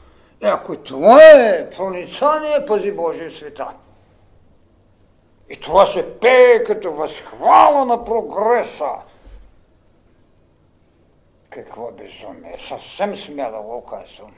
[0.43, 3.69] И ако това е проницание, пази Божия света.
[5.51, 8.91] И това се пее като възхвала на прогреса.
[11.51, 12.57] Какво безумие!
[12.69, 14.33] Съвсем смело го казвам.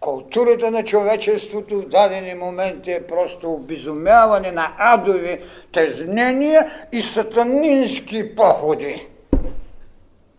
[0.00, 9.08] Културата на човечеството в дадени моменти е просто обезумяване на адови тезнения и сатанински походи.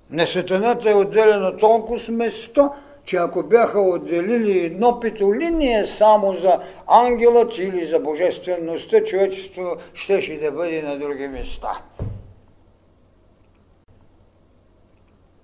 [0.10, 2.72] Не сатаната е отделена толкова место,
[3.06, 10.52] че ако бяха отделили едно питолиние само за ангелът или за божествеността, човечеството щеше да
[10.52, 11.82] бъде на други места.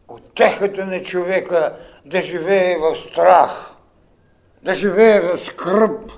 [0.07, 3.75] Отехата на човека да живее в страх,
[4.63, 6.11] да живее в скръп,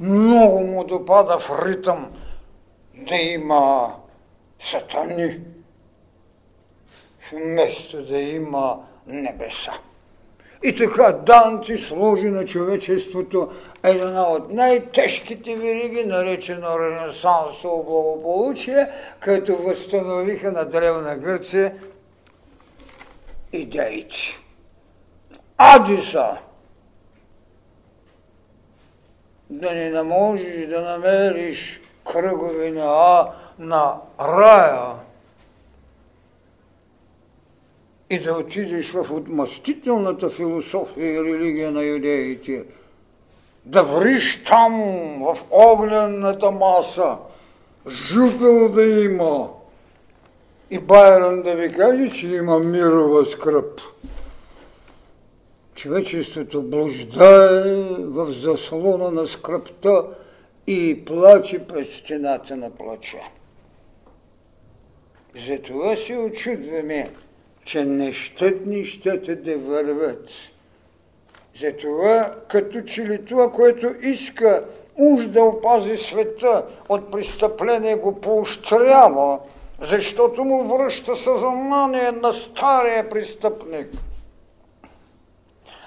[0.00, 2.12] много му допада в ритъм
[2.94, 3.94] да има
[4.60, 5.40] сатани,
[7.32, 9.72] вместо да има небеса.
[10.62, 13.52] И така Данти сложи на човечеството
[13.82, 18.88] една от най-тежките вериги, наречено Ренесансово благополучие,
[19.20, 21.72] като възстановиха на Древна Гърция
[23.52, 24.16] идеите.
[25.58, 26.36] Адиса,
[29.50, 31.80] да не можеш да намериш
[32.12, 33.26] кръгови на,
[33.58, 34.94] на рая,
[38.10, 42.64] и да отидеш в отмъстителната философия и религия на юдеите,
[43.64, 44.72] да вриш там
[45.20, 47.16] в огнената маса,
[47.88, 49.48] жупел да има
[50.70, 53.80] и Байрон да ви каже, че има мирова скръп.
[55.74, 60.04] Човечеството блуждае в заслона на скръпта
[60.66, 63.20] и плаче пред стената на плача.
[65.48, 67.10] Затова се очудваме,
[67.64, 70.28] че нещетни щете да върват.
[71.60, 74.64] Затова, като че ли това, което иска
[74.96, 79.38] уж да опази света от престъпление, го поощрява,
[79.80, 83.88] защото му връща съзнание на стария престъпник.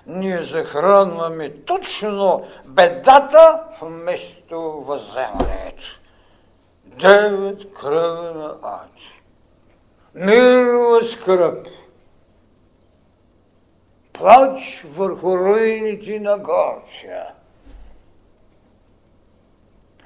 [0.08, 6.00] Ние захранваме точно бедата вместо въземането.
[6.86, 8.97] Девет кръга на ад
[10.18, 11.68] мирова скръп,
[14.14, 17.26] плач върху руините на Горция.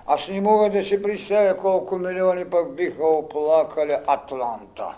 [0.06, 4.96] Аз не мога да си представя колко милиони пък биха оплакали Атланта.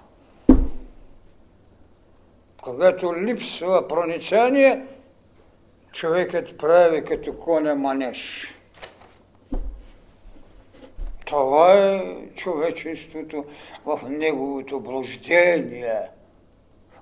[2.62, 4.86] Когато липсва проницание,
[5.92, 8.53] човекът прави като коня манеж.
[11.34, 12.02] Това е
[12.36, 13.46] човечеството
[13.86, 16.00] в неговото блуждение,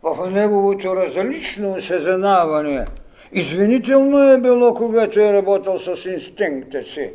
[0.03, 2.85] в неговото различно осъзнаване.
[3.31, 7.11] Извинително е било, когато е работил с инстинкта си.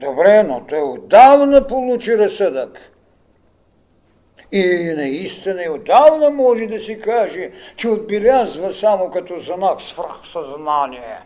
[0.00, 2.78] Добре, но той отдавна получи разсъдък.
[4.52, 11.18] И наистина и отдавна може да си каже, че отбелязва само като знак свръхсъзнание.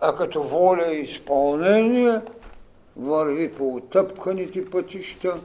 [0.00, 2.20] А като воля и изпълнение–
[2.96, 5.40] върви по отъпканите пътища,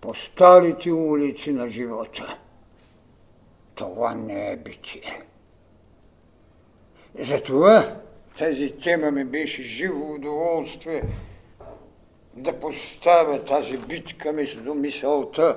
[0.00, 2.38] по старите улици на живота.
[3.74, 5.22] Това не е битие.
[7.18, 7.96] Затова
[8.38, 11.02] тази тема ми беше живо удоволствие
[12.34, 15.56] да поставя тази битка между мисълта,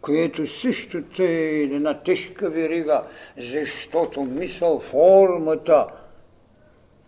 [0.00, 3.02] което същото е една тежка верига,
[3.38, 5.86] защото мисъл формата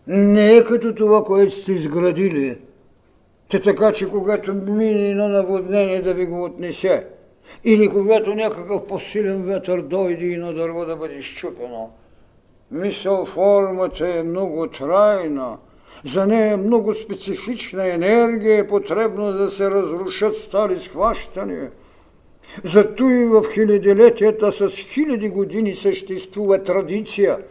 [0.07, 2.59] не е като това, което сте изградили–
[3.53, 7.07] Те така, че когато мине едно наводнение да ви го отнесе,
[7.65, 11.91] или когато някакъв посилен ветър дойде и на дърво да бъде щупено.
[12.71, 15.57] Мисъл формата е много трайна,
[16.05, 21.71] за нея е много специфична енергия е потребна да се разрушат стари схващания.
[22.65, 27.39] Зато и в хилядилетията с хиляди години съществува традиция–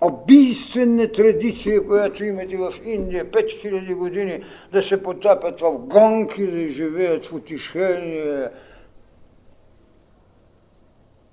[0.00, 7.26] убийствена традиция, която имате в Индия 5000 години, да се потапят в гонки, да живеят
[7.26, 8.48] в утешение.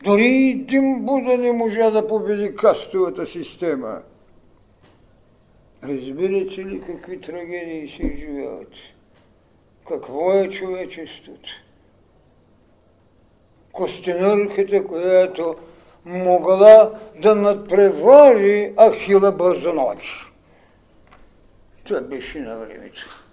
[0.04, 4.02] Дори един Буда не можа да победи кастовата система.
[5.84, 8.74] Разбирате ли какви трагедии се изживяват?
[9.88, 11.50] Какво е човечеството?
[13.72, 15.56] Костенърката, която
[16.06, 16.92] могла
[17.22, 20.10] да надпревари Ахила Бързоноги.
[21.84, 23.24] Това беше на времето.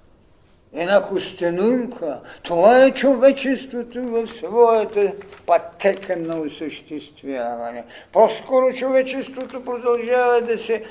[0.74, 2.20] Една костенурка.
[2.42, 5.12] Това е човечеството в своята
[5.46, 7.84] пътека на осъществяване.
[8.12, 10.84] По-скоро човечеството продължава да се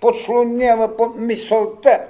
[0.00, 2.00] подслонява под мисълта,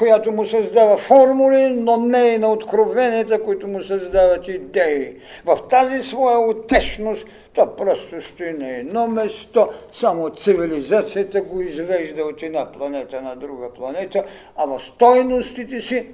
[0.00, 5.16] която му създава формули, но не и на откровенията, които му създават идеи.
[5.44, 12.42] В тази своя утешност то просто стои на едно место, само цивилизацията го извежда от
[12.42, 14.24] една планета на друга планета,
[14.56, 16.06] а в стойностите си,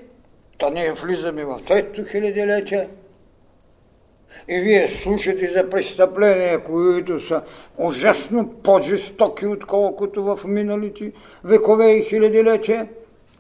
[0.58, 2.88] то ние влизаме в трето хилядилетие,
[4.48, 7.42] и вие слушате за престъпления, които са
[7.78, 11.12] ужасно по-жестоки, отколкото в миналите
[11.44, 12.88] векове и хилядилетия,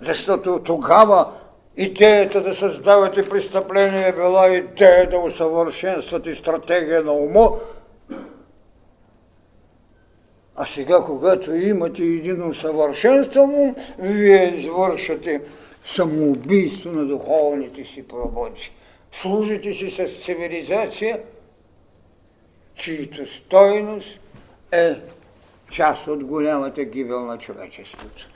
[0.00, 1.32] защото тогава
[1.76, 7.50] идеята да създавате престъпления е била идея да усъвършенствате стратегия на ума,
[10.56, 15.40] а сега, когато имате един усъвършенстван, вие извършате
[15.84, 18.72] самоубийство на духовните си пробоци.
[19.12, 21.20] Служите си с цивилизация,
[22.74, 24.08] чието стойност
[24.72, 24.94] е
[25.70, 28.28] част от голямата гибел на човечеството.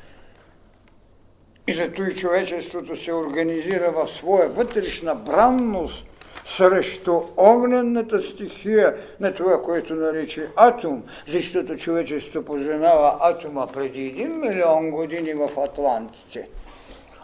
[1.70, 6.06] И зато и човечеството се организира в своя вътрешна бранност
[6.44, 14.90] срещу огненната стихия на това, което нарича атом, защото човечеството познава атома преди един милион
[14.90, 16.48] години в Атлантите.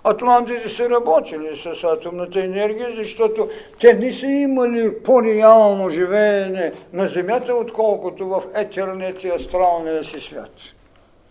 [0.04, 3.48] Атлантите са работили с атомната енергия, защото
[3.80, 10.75] те не са имали по-реално живеене на Земята, отколкото в етерният и астралния си свят.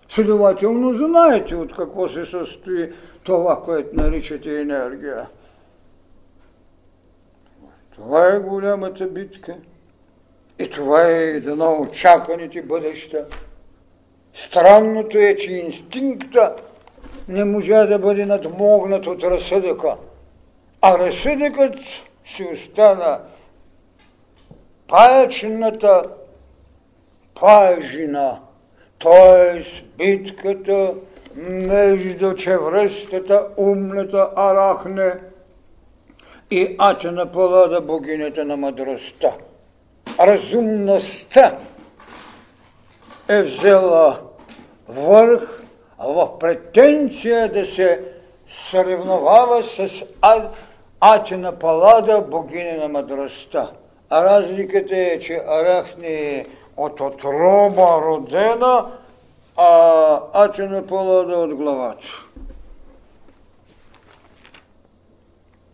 [0.09, 2.91] Следователно, знаете от какво се състои
[3.23, 5.27] това, което наричате енергия.
[7.95, 9.55] Това е голямата битка.
[10.59, 13.25] И това е една очаканите бъдеща.
[14.33, 16.55] Странното е, че инстинкта
[17.27, 19.95] не можа да бъде надмогнат от разсъдъка.
[20.81, 21.75] А разсъдъкът
[22.25, 23.19] си остана
[24.87, 26.03] паячната
[27.39, 28.39] пажина,
[28.99, 29.63] т.е.
[29.97, 30.93] битката
[31.35, 35.13] между чевръстата, умната арахне
[36.51, 39.31] и Атена Палада, богинята на мъдростта.
[40.19, 41.57] Разумността
[43.27, 44.19] е взела
[44.89, 45.61] върх
[45.99, 48.01] в претенция да се
[48.69, 50.03] съревновава с
[51.01, 53.71] Атена Палада, богиня на мъдростта.
[54.09, 56.45] А разликата е, че Арахне е
[56.77, 58.91] от отроба родена,
[59.57, 62.07] а Атена Палада от главата.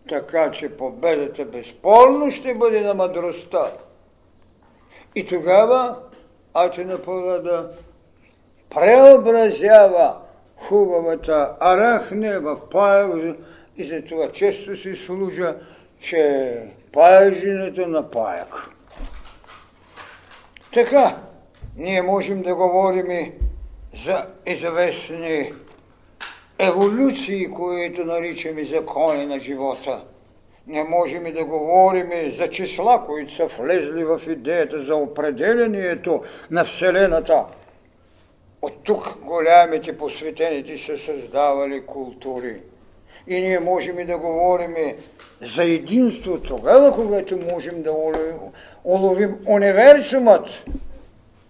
[0.08, 3.72] Така че победата безспорно ще бъде на мъдростта.
[5.14, 5.96] И тогава
[6.54, 7.70] Атена Палада
[8.70, 10.16] преобразява
[10.56, 13.34] хубавата арахне в пая
[13.76, 15.56] и за това често си служа,
[16.00, 16.54] че
[16.92, 18.71] паяжината на паяк.
[20.72, 21.16] Така,
[21.76, 23.32] ние можем да говорим
[24.04, 25.52] за известни
[26.58, 30.04] еволюции, които наричаме закони на живота.
[30.66, 37.44] Не можем да говорим за числа, които са влезли в идеята за определението на Вселената.
[38.62, 42.62] От тук голямите посветените са създавали култури.
[43.26, 44.74] И ние можем да говорим
[45.42, 48.38] за единство тогава, когато можем да уловим,
[48.84, 50.46] уловим универсумът,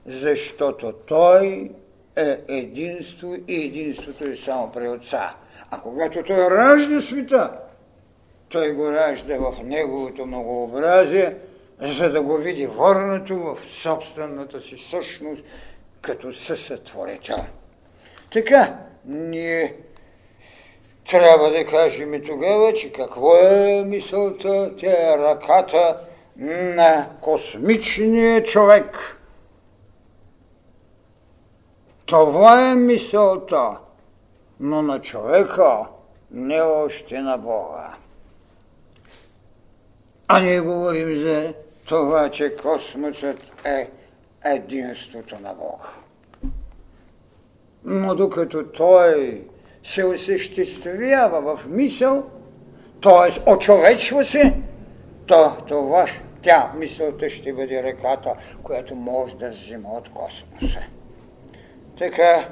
[0.07, 1.70] защото той
[2.16, 5.35] е единство и единството е само при Отца.
[5.70, 7.51] А когато Той ражда света,
[8.49, 11.37] Той го ражда в Неговото многообразие,
[11.81, 15.43] за да го види върнато в собствената си същност,
[16.01, 17.45] като съсътворител.
[18.33, 19.75] Така, ние
[21.11, 26.01] трябва да кажем и тогава, че какво е мисълта, тя е ръката
[26.37, 29.19] на космичния човек.
[32.07, 33.77] Това е мисълта,
[34.61, 35.79] но на човека
[36.31, 37.95] не още на Бога.
[40.29, 43.91] А ние говорим за това, че космосът е
[44.45, 45.89] единството на Бога.
[47.85, 49.43] Но докато той
[49.85, 52.24] се осъществява в мисъл,
[53.03, 53.51] т.е.
[53.51, 54.55] очовечва се,
[55.26, 56.07] то това,
[56.43, 60.80] тя, мисълта ще бъде ръката, която може да взима от космоса.
[61.99, 62.49] Така,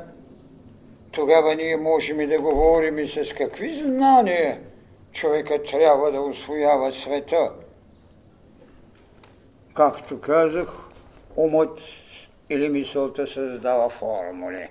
[1.11, 4.61] тогава ние можем и да говорим и с какви знания
[5.12, 7.53] човека трябва да освоява света.
[9.74, 10.68] Както казах,
[11.37, 11.78] умът
[12.51, 14.68] или мисълта създава формули.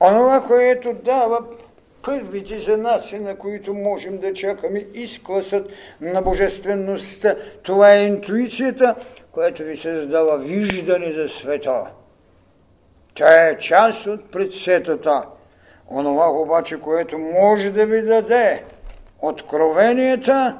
[0.00, 1.44] Онова, което дава
[2.02, 5.70] първите знаци, на които можем да чакаме изкласът
[6.00, 8.94] на божествеността, това е интуицията,
[9.32, 11.90] която ви създава виждане за света.
[13.14, 15.22] Тя е част от предсетата.
[15.90, 18.64] Онова обаче, което може да ви даде
[19.22, 20.58] откровенията,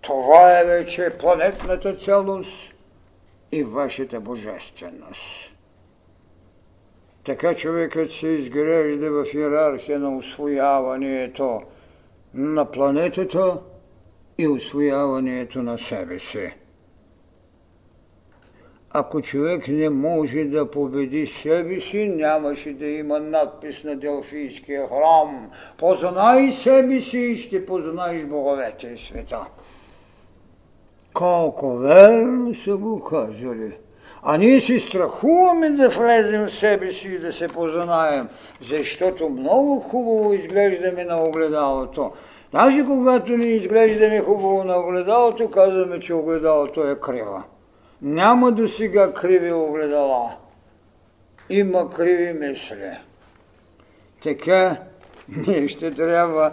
[0.00, 2.72] това е вече планетната цялост
[3.52, 5.51] и вашата божественост.
[7.24, 11.62] Така човекът се изгражда в иерархия на освояването
[12.34, 13.58] на планетата
[14.38, 16.52] и освояването на себе си.
[18.90, 25.50] Ако човек не може да победи себе си, нямаше да има надпис на Делфийския храм.
[25.78, 29.46] Познай себе си и ще познаеш боговете и света.
[31.14, 33.72] Колко верно са го казали.
[34.22, 38.28] А ние се страхуваме да влезем в себе си и да се познаем,
[38.60, 42.12] защото много хубаво изглеждаме на огледалото.
[42.52, 47.42] Даже когато ни изглеждаме хубаво на огледалото, казваме, че огледалото е криво.
[48.02, 50.30] Няма до сега криви огледала.
[51.50, 52.90] Има криви мисли.
[54.22, 54.76] Така
[55.46, 56.52] ние ще трябва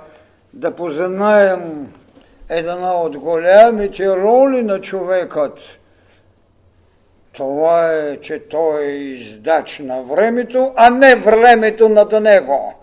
[0.53, 1.93] да познаем
[2.49, 5.59] една от голямите роли на човекът.
[7.39, 12.73] Това е, че той е издач на времето, а не времето над него.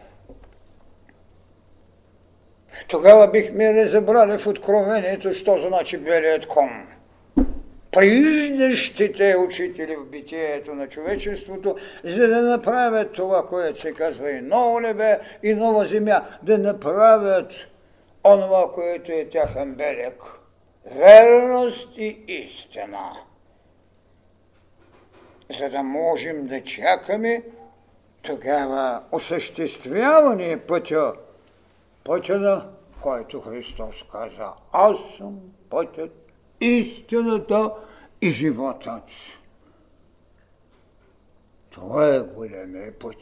[2.88, 6.70] Тогава бихме разбрали в откровението, що значи белият кон
[7.96, 14.80] прииждащите учители в битието на човечеството, за да направят това, което се казва и ново
[14.80, 17.52] небе, и нова земя, да направят
[18.24, 20.22] онова, което е тяхен белег.
[20.96, 23.12] Верност и истина.
[25.50, 27.42] За да можем да чакаме
[28.22, 31.12] тогава осъществяване пътя,
[32.04, 32.68] пътя на
[33.02, 35.40] който Христос каза, аз съм
[35.70, 37.72] пътят, истината
[38.22, 39.02] и животът.
[41.70, 43.16] Това е големия път.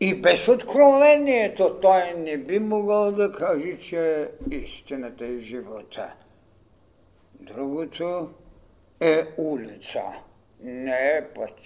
[0.00, 6.12] И без откровението той не би могъл да каже, че е истината и живота.
[7.34, 8.30] Другото
[9.00, 10.02] е улица,
[10.62, 11.58] не е път.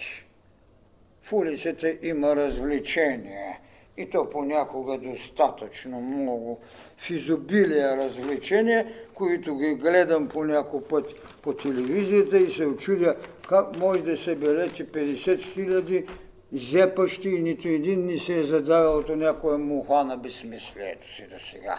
[1.21, 3.59] В улицата има развлечение
[3.97, 6.59] и то понякога достатъчно много
[6.97, 11.05] в изобилие развлечения, които ги гледам по някой път
[11.41, 13.15] по телевизията и се очудя
[13.49, 16.05] как може да съберете 50 хиляди
[16.53, 21.39] зепащи и нито един не се е задавал от някоя муха на безсмислието си до
[21.51, 21.77] сега.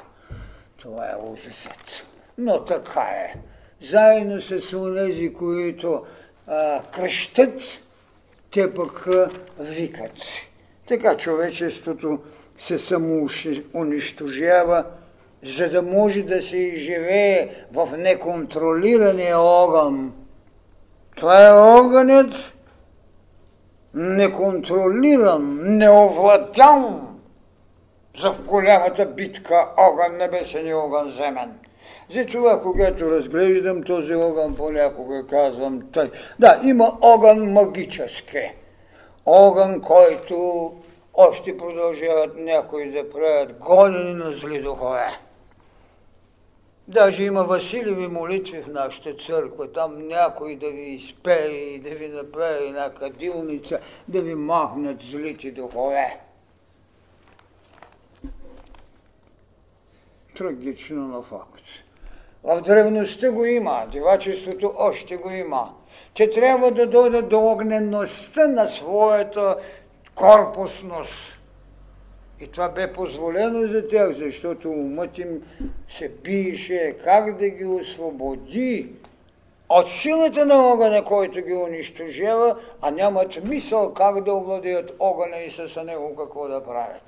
[0.77, 2.07] Това е ужасът.
[2.39, 3.35] Но така е.
[3.81, 6.05] Заедно с онези, които
[6.93, 7.61] кръщат,
[8.51, 9.07] те пък
[9.61, 10.13] викат.
[10.89, 12.19] Така човечеството
[12.59, 14.85] се самоунищожава,
[15.45, 20.13] за да може да се изживее в неконтролирания огън.
[21.17, 22.35] Това е огънят,
[23.95, 27.09] неконтролиран, неовладян
[28.21, 31.59] за голямата битка огън небесен и огън земен.
[32.11, 36.11] Затова, когато разглеждам този огън, понякога казвам той.
[36.39, 38.51] Да, има огън магически.
[39.27, 40.73] Огън, който
[41.15, 45.09] още продължават някои да правят гонени на зли духове.
[46.89, 52.09] Даже има Василеви молитви в нашата църква, там някой да ви изпее и да ви
[52.09, 56.21] направи една кадилница, да ви махнат злите духове.
[60.37, 61.65] Трагично на факт.
[62.49, 65.75] В древността го има, девачеството още го има.
[66.17, 69.57] Те трябва да дойдат до огнеността на своята
[70.15, 71.13] корпусност.
[72.41, 75.43] И това бе позволено за тях, защото умът им
[75.89, 78.93] се биеше как да ги освободи
[79.69, 85.51] от силата на огъня, който ги унищожава, а нямат мисъл как да овладеят огъня и
[85.51, 87.03] с него какво да правят.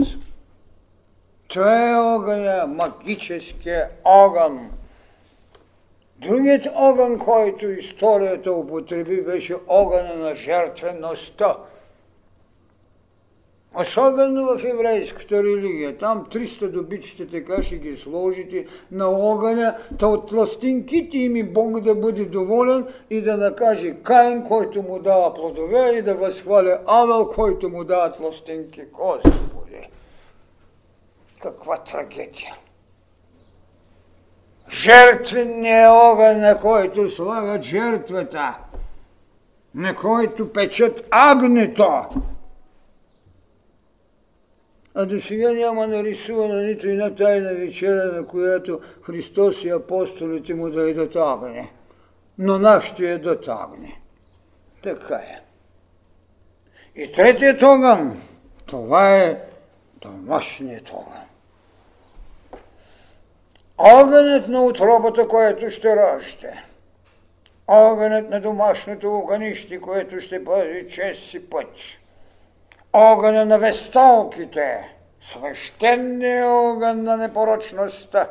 [1.49, 4.70] Това е огъня, магическия огън.
[6.20, 11.56] Другият огън, който историята употреби, беше огъна на жертвеността–
[13.74, 15.98] Особено в еврейската религия.
[15.98, 21.80] Там 300 добичите така ще ги сложите на огъня, та от пластинките им и Бог
[21.80, 27.28] да бъде доволен и да накаже Каин, който му дава плодове и да възхваля Авел,
[27.28, 28.82] който му дава пластинки.
[28.92, 29.88] Господи!
[31.42, 32.54] Каква трагедия!
[34.72, 38.58] Жертвеният огън, на който слагат жертвата,
[39.74, 42.04] на който печат агнето,
[44.94, 50.70] а до сега няма нарисувана нито една тайна вечера, на която Христос и апостолите му
[50.70, 51.72] да идат агне.
[52.38, 54.00] Но наш ще едат агне.
[54.82, 55.40] Така е.
[56.96, 58.20] И третият огън,
[58.66, 59.40] това е
[60.00, 61.30] домашният огън.
[63.83, 66.53] Огънът на отробата, което ще ражда.
[67.68, 71.68] Огънът на домашното огънище, което ще бъде чест си път
[72.93, 78.31] огъня на весталките, свещения огън на непорочността.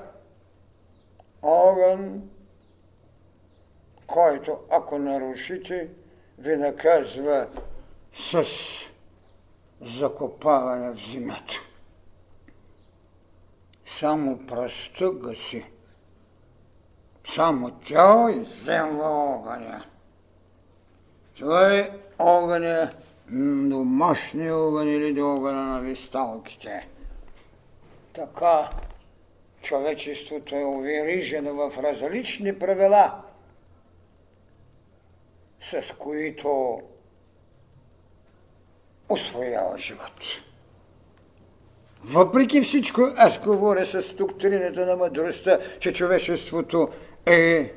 [1.42, 2.22] Огън,
[4.08, 5.88] който, ако нарушите,
[6.38, 7.48] ви наказва
[8.32, 8.44] с
[9.82, 11.54] закопаване в зимата.
[13.98, 15.66] Само пръста гаси.
[17.36, 19.86] Само тяло изземва огъня.
[21.38, 22.92] Това е огъня
[23.70, 26.88] домашния огън или до огъна на висталките.
[28.14, 28.70] Така
[29.62, 33.22] човечеството е уверижено в различни правила,
[35.62, 36.82] с които
[39.10, 40.22] освоява живот.
[42.04, 46.90] Въпреки всичко, аз говоря с доктрината на мъдростта, че човечеството
[47.26, 47.74] е,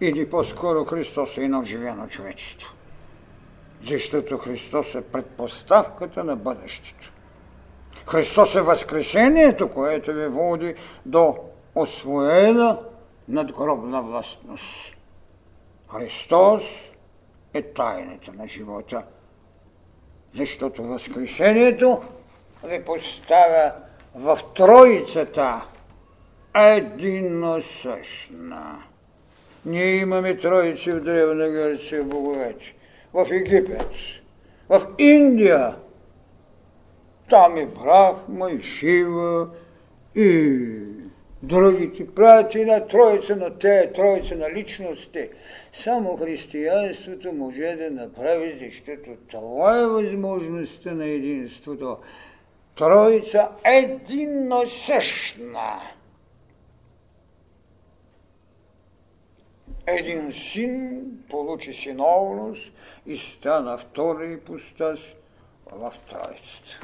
[0.00, 2.74] или по-скоро Христос е едно живено човечество
[3.84, 7.12] защото Христос е предпоставката на бъдещето.
[8.06, 10.74] Христос е възкрешението, което ви води
[11.06, 11.36] до
[11.74, 12.78] освоена
[13.28, 14.96] надгробна властност.
[15.88, 16.62] Христос
[17.54, 19.04] е тайната на живота,
[20.34, 22.02] защото възкрешението
[22.64, 23.72] ви поставя
[24.14, 25.64] в Троицата
[26.56, 28.02] единосъщна.
[29.66, 32.74] Ние имаме Троици в Древна Гърция боговете
[33.14, 33.90] в Египет,
[34.68, 35.74] в Индия.
[37.30, 39.48] Там и Брахма, и Шива,
[40.14, 40.68] и
[41.42, 45.28] другите прати на троица, но те е троица на личности.
[45.72, 51.96] Само християнството може да направи, защото това е възможността на единството.
[52.76, 54.62] Троица единно.
[59.86, 62.72] Един син получи синовност
[63.06, 65.00] и стана втори ипостас
[65.72, 66.80] в Троицата.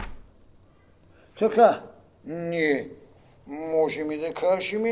[1.38, 1.82] Така,
[2.24, 2.88] ние
[3.46, 4.84] можем и да кажем,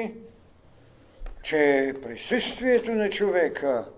[1.42, 3.88] че присъствието на човека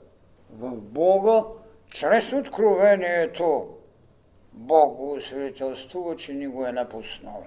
[0.52, 1.44] в Бога,
[1.90, 3.68] чрез откровението,
[4.60, 7.44] Бог го освидетелствува, че ни го е напуснал.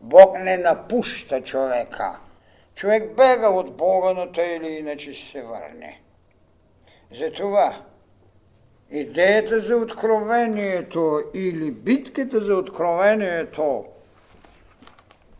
[0.00, 2.18] Бог не напуща човека.
[2.74, 6.00] Човек бега от Бога, но тъй или иначе се върне.
[7.18, 7.82] Затова
[8.90, 13.84] идеята за откровението или битката за откровението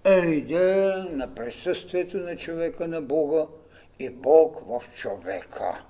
[0.05, 3.47] е идея на присъствието на човека на Бога
[3.99, 5.85] и Бог в човека.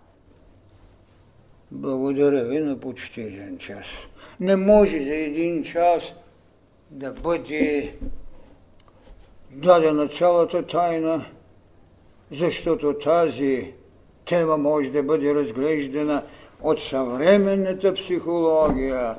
[1.71, 3.87] Благодаря ви на почти един час.
[4.41, 6.03] Не може за един час
[6.91, 7.95] да бъде
[9.51, 11.25] дадена цялата тайна,
[12.33, 13.73] защото тази
[14.25, 16.23] тема може да бъде разглеждана
[16.63, 19.15] от съвременната психология,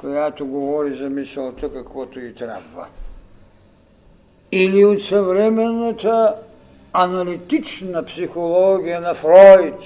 [0.00, 2.86] която говори за мисълта каквото и трябва.
[4.52, 6.34] Или от съвременната
[6.92, 9.80] аналитична психология на Фройд,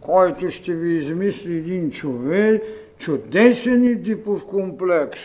[0.00, 2.62] който ще ви измисли един човек,
[3.00, 5.20] чудесен и дипов комплекс.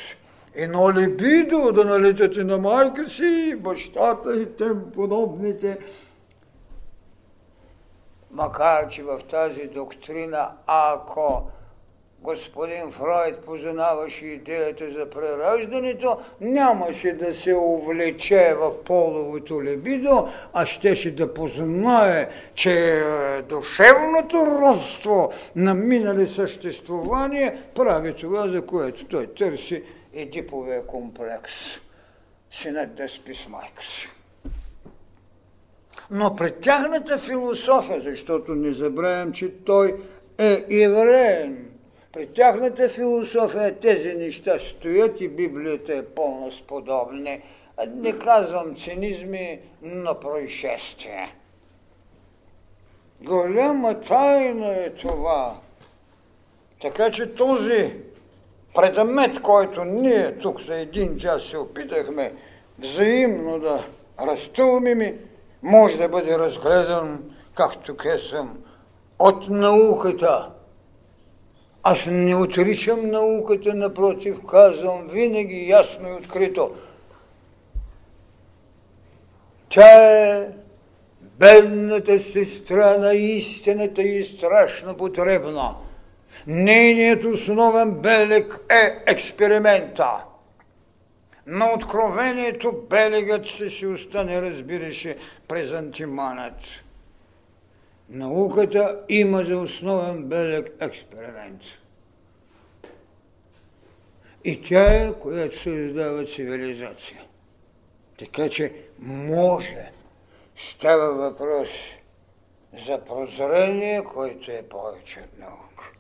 [0.56, 5.78] Едно либидо да налитате на майка си, бащата и тем подобните
[8.36, 11.52] макар че в тази доктрина, ако
[12.26, 21.16] господин Фройд познаваше идеята за прераждането, нямаше да се увлече в половото лебидо, а щеше
[21.16, 23.04] да познае, че
[23.50, 31.54] душевното родство на минали съществувания прави това, за което той търси едиповия комплекс.
[32.52, 34.10] Синът да спи с майка си.
[36.12, 39.96] Но пред тяхната философия, защото не забравям, че той
[40.38, 41.75] е евреен,
[42.16, 47.42] при тяхната философия тези неща стоят и Библията е пълна с подобни.
[47.88, 51.30] Не казвам цинизми, но происшествия.
[53.22, 55.56] Голяма тайна е това.
[56.82, 57.94] Така че този
[58.76, 62.34] предмет, който ние тук за един час се опитахме
[62.80, 63.86] взаимно да
[64.20, 65.20] разтълмим,
[65.64, 67.96] може да бъде разгледан, както
[68.30, 68.58] съм,
[69.20, 70.52] от науката–
[71.88, 76.72] аз не отричам науката, напротив, казвам винаги ясно и открито.
[79.70, 80.48] Тя е
[81.22, 85.76] бедната сестра на истината и страшно потребна.
[86.48, 90.24] Нейният основен белег е експеримента.
[91.48, 95.18] На откровението белегът ще си остане, разбираше,
[95.48, 96.85] през антиманът.
[98.10, 101.62] Науката има за основен белег експеримент.
[104.44, 107.22] И тя е, която създава цивилизация.
[108.20, 109.92] Така че може.
[110.58, 111.70] Става въпрос
[112.88, 115.92] за прозрение, което е повече от наука.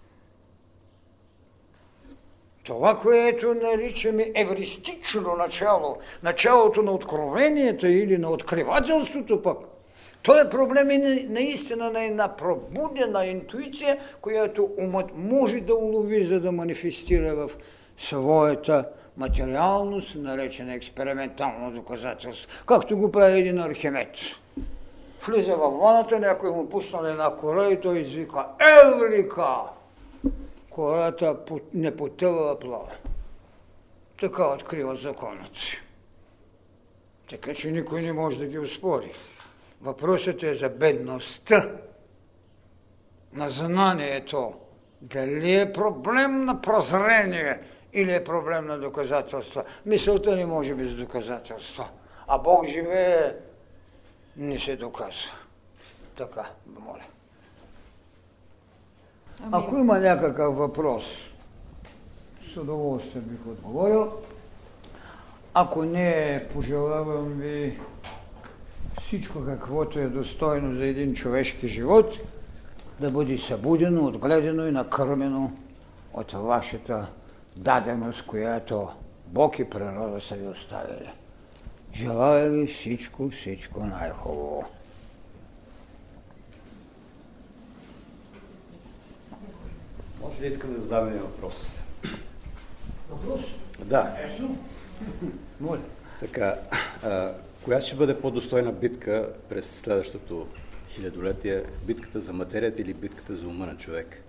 [2.64, 9.58] Това, което наричаме евристично начало, началото на откровенията или на откривателството пък,
[10.26, 10.98] той е проблем и
[11.30, 17.52] наистина на една пробудена интуиция, която умът може да улови, за да манифестира в
[17.98, 18.86] своята
[19.18, 24.10] материалност, наречена експериментално доказателство, както го прави един архимед.
[25.28, 28.46] Влиза във ваната, някой му пусна една кора и той извика
[28.84, 29.56] Еврика!
[30.70, 31.38] Кората
[31.74, 32.92] не потъва, плава.
[34.20, 35.82] Така открива законът си.
[37.30, 39.12] Така че никой не може да ги успори.
[39.86, 41.72] Въпросът е за бедността
[43.34, 44.54] на знанието.
[45.02, 47.60] Дали е проблем на прозрение
[47.94, 49.64] или е проблем на доказателства.
[49.86, 51.88] Мисълта не може без доказателства.
[52.28, 53.34] А Бог живее,
[54.38, 55.32] не се доказва.
[56.18, 56.46] Така,
[56.80, 57.04] моля.
[59.42, 59.52] Ами...
[59.52, 61.32] Ако има някакъв въпрос,
[62.54, 64.12] с удоволствие бих отговорил.
[65.54, 67.80] Ако не, пожелавам ви
[69.02, 72.14] всичко каквото е достойно за един човешки живот,
[73.00, 75.52] да бъде събудено, отгледано и накърмено
[76.14, 77.08] от вашата
[77.56, 78.90] даденост, която
[79.28, 81.10] Бог и природа са ви оставили.
[81.94, 84.66] Желая ви всичко, всичко най-хубаво.
[90.22, 91.80] Може ли искам да задам един въпрос?
[93.10, 93.42] Въпрос?
[93.86, 94.18] Да.
[94.22, 94.58] Ясно?
[95.60, 95.80] Моля.
[96.20, 96.56] Така,
[97.04, 97.32] а,
[97.66, 100.48] Коя ще бъде по-достойна битка през следващото
[100.90, 101.64] хилядолетие?
[101.88, 104.22] Битката за материята или битката за ума на човек?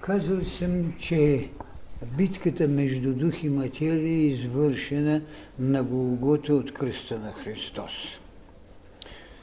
[0.00, 1.48] Казал съм, че
[2.16, 5.22] битката между дух и материя е извършена
[5.58, 7.92] на Голгота от кръста на Христос.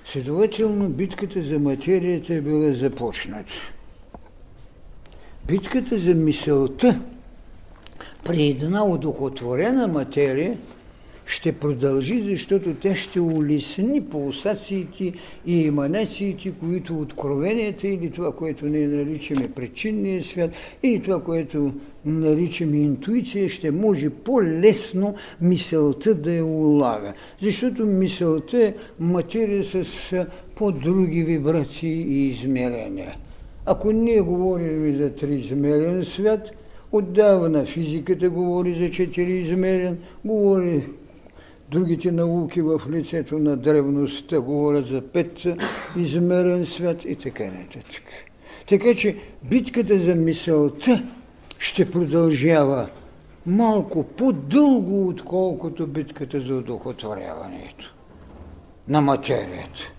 [0.05, 3.53] Следователно, битката за материята е била започната.
[5.47, 7.01] Битката за мисълта
[8.25, 10.57] при една удохотворена материя
[11.25, 15.13] ще продължи, защото тя ще улесни пулсациите
[15.45, 20.51] и еманациите, които откровенията или това, което ние наричаме причинния свят,
[20.83, 21.73] или това, което
[22.05, 27.13] наричаме интуиция, ще може по-лесно мисълта да я улага.
[27.41, 29.85] Защото мисълта е материя с
[30.55, 33.15] по-други вибрации и измерения.
[33.65, 36.51] Ако ние говорим за триизмерен свят–
[36.93, 40.89] Отдавна физиката говори за четириизмерен, говори
[41.71, 45.43] другите науки в лицето на древността говорят за пет
[45.97, 48.03] измерен свят и така нататък.
[48.69, 51.03] Така че битката за мисълта
[51.59, 52.89] ще продължава
[53.45, 57.95] малко по-дълго, отколкото битката за удохотворяването
[58.87, 59.93] на материята.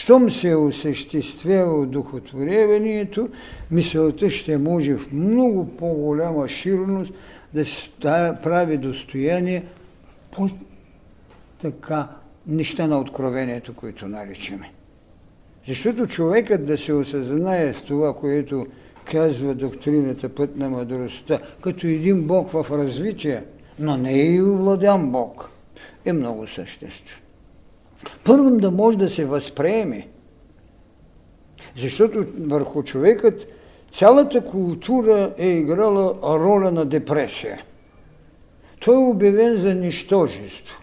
[0.00, 3.28] Щом се осъществява духотворяването,
[3.70, 7.12] мисълта ще може в много по-голяма ширност
[8.00, 9.64] да прави достояние
[10.30, 10.48] по
[11.62, 12.08] така
[12.46, 14.70] неща на откровението, които наричаме.
[15.68, 18.66] Защото човекът да се осъзнае с това, което
[19.04, 23.42] казва доктрината път на мъдростта, като един Бог в развитие,
[23.78, 25.50] но не е и овладян Бог,
[26.04, 27.20] е много съществен.
[28.24, 30.08] Първым да може да се възприеме,
[31.76, 33.46] защото върху човекът
[33.92, 37.62] цялата култура е играла роля на депресия.
[38.80, 40.80] Той е обявен за нищожество.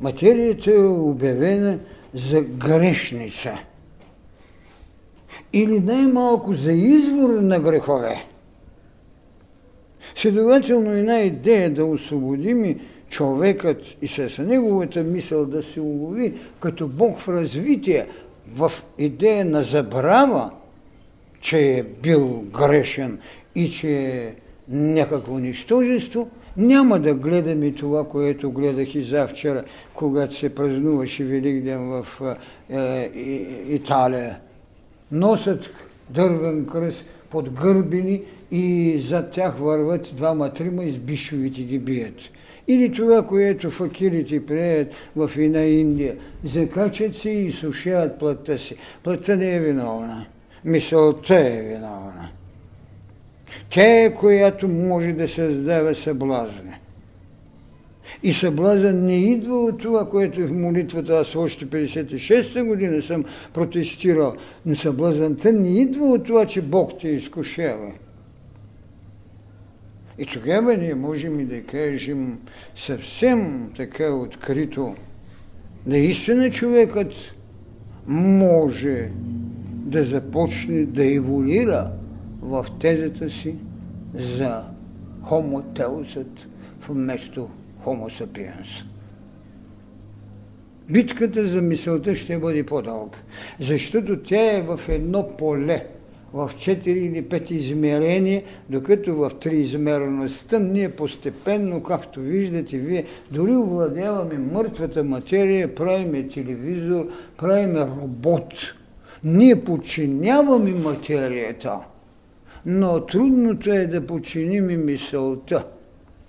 [0.00, 1.78] Материята е обявена
[2.14, 3.58] за грешница.
[5.52, 8.24] Или най-малко за извор на грехове.
[10.14, 17.18] Следователно една идея да освободим човекът и с неговата мисъл да се улови като Бог
[17.18, 18.06] в развитие,
[18.54, 20.50] в идея на забрава,
[21.40, 23.18] че е бил грешен
[23.54, 24.34] и че е
[24.68, 32.06] някакво нищожество, няма да гледаме това, което гледах и завчера, когато се празнуваше Великден в
[32.70, 33.10] е,
[33.68, 34.38] Италия.
[35.12, 35.70] Носят
[36.10, 42.14] дървен кръст под гърбени и зад тях върват двама-трима и с бишовите ги бият.
[42.68, 46.16] Или това, което факирите прият в една Индия.
[46.44, 48.76] Закачат се и сушават плътта си.
[49.04, 50.26] Плътта не е виновна.
[50.64, 52.28] Мисълта е виновна.
[53.70, 56.80] Тя е, която може да създава съблазне.
[58.22, 61.12] И съблазън не идва от това, което в молитвата.
[61.12, 64.34] Аз още 56-та година съм протестирал.
[64.66, 67.92] Но съблазънта не идва от това, че Бог те изкушава.
[70.18, 72.38] И тогава ние можем и да кажем
[72.76, 74.94] съвсем така открито,
[75.86, 77.12] наистина човекът
[78.06, 79.10] може
[79.70, 81.90] да започне да еволюира
[82.42, 83.54] в тезата си
[84.14, 84.62] за
[85.22, 86.48] хомотеусът
[86.88, 87.48] вместо
[87.80, 88.68] хомо сапиенс.
[90.90, 93.18] Битката за мисълта ще бъде по-дълга,
[93.60, 95.86] защото тя е в едно поле–
[96.32, 104.38] в 4 или 5 измерения, докато в триизмерността ние постепенно, както виждате вие, дори овладяваме
[104.38, 107.06] мъртвата материя, правиме телевизор,
[107.36, 108.52] правиме робот.
[109.24, 111.78] Ние подчиняваме материята,
[112.66, 115.64] но трудното е да подчиним и мисълта–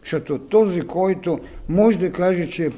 [0.03, 1.39] защото този, който
[1.69, 2.71] може да каже, че е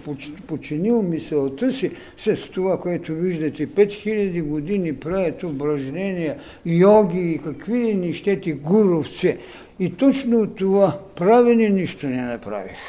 [0.48, 7.96] починил мисълта си с това, което виждате, 5000 години правят упражнения, йоги и какви ли
[7.96, 9.38] нищети гуровци.
[9.80, 12.80] И точно от това правене нищо не направих.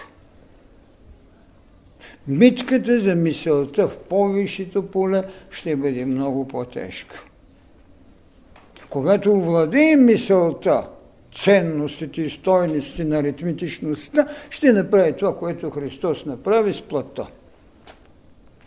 [2.28, 7.24] Битката за мисълта в повишето поле ще бъде много по-тежка.
[8.90, 10.88] Когато овладеем мисълта,
[11.34, 17.26] ценностите и стойности на аритметичността, ще направи това, което Христос направи с плътта.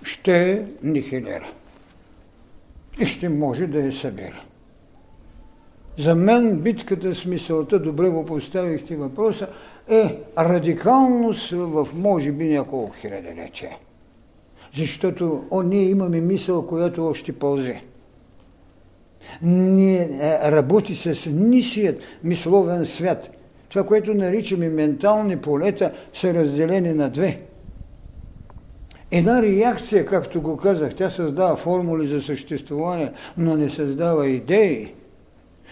[0.03, 1.47] Ще нихилера.
[2.99, 4.43] И ще може да я събира.
[5.97, 9.47] За мен битката с мисълта, добре го поставихте въпроса,
[9.87, 13.77] е радикалност в може би няколко хилядолетия.
[14.77, 17.81] Защото о, ние имаме мисъл, която още пълзе
[19.41, 20.07] не е,
[20.51, 23.29] работи с нисият мисловен свят.
[23.69, 27.39] Това, което наричаме ментални полета, са разделени на две.
[29.11, 34.93] Една реакция, както го казах, тя създава формули за съществуване, но не създава идеи.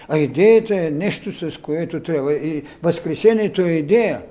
[0.08, 2.34] А идеята е нещо, с което трябва.
[2.34, 4.22] И възкресението е идея.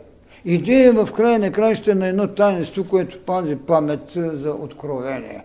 [0.44, 5.42] Идея в края на краища на едно таинство, което пази памет за откровение.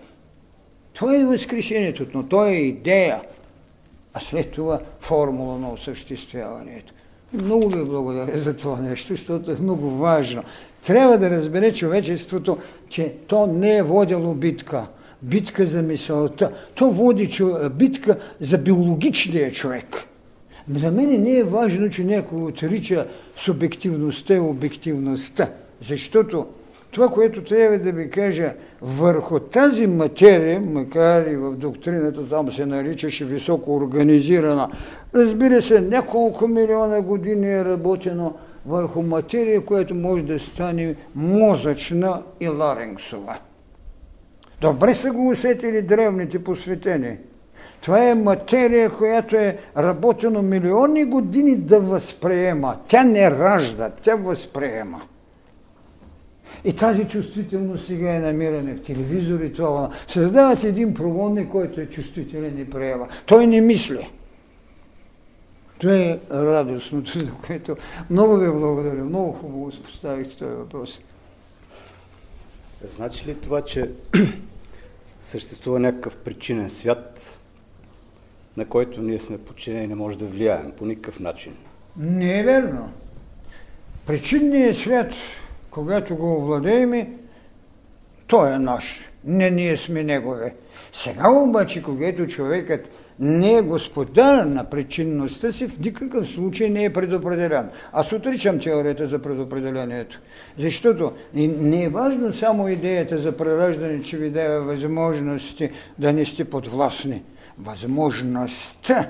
[0.93, 3.21] Това е възкресението, но то е идея
[4.18, 6.93] а след това формула на осъществяването.
[7.34, 10.43] Много ви благодаря за това нещо, защото е много важно.
[10.86, 12.57] Трябва да разбере човечеството,
[12.89, 14.88] че то не е водило битка.
[15.22, 16.51] Битка за мисълта.
[16.76, 17.39] То води
[17.72, 20.03] битка за биологичния човек.
[20.76, 25.49] За мен не е важно, че някой отрича субективността и обективността.
[25.88, 26.45] Защото
[26.97, 32.65] това, което трябва да ви кажа, върху тази материя, макар и в доктрината там се
[32.65, 34.69] наричаше високо организирана,
[35.15, 38.33] разбира се, няколко милиона години е работено
[38.65, 43.37] върху материя, която може да стане мозъчна и ларинксова.
[44.61, 47.17] Добре са го усетили древните посветени.
[47.81, 52.75] Това е материя, която е работено милиони години да възприема.
[52.87, 55.01] Тя не ражда, тя възприема.
[56.68, 59.89] И тази чувствителност сега я намираме в телевизор и това.
[60.07, 63.07] Създават един проводник, който е чувствителен и приема.
[63.26, 64.09] Той не мисли.
[65.80, 67.76] Това е радостното, за което
[68.09, 69.03] много ви благодаря.
[69.03, 71.01] Много хубаво поставихте този въпрос.
[72.84, 73.91] Значи ли това, че
[75.22, 77.20] съществува някакъв причинен свят,
[78.57, 81.53] на който ние сме подчинени и не може да влияем по никакъв начин.
[81.97, 82.91] Не е верно.
[84.05, 85.11] Причинният свят,
[85.78, 87.09] когато го овладееме,
[88.28, 88.99] той е наш.
[89.23, 90.55] Не ние сме негове.
[90.93, 92.86] Сега обаче, когато човекът
[93.19, 97.69] не е господар на причинността си, в никакъв случай не е предопределен.
[97.91, 100.19] Аз отричам теорията за предопределението.
[100.57, 106.45] Защото не е важно само идеята за прераждане, че ви дава възможности да не сте
[106.45, 107.23] подвластни.
[107.59, 109.09] Възможността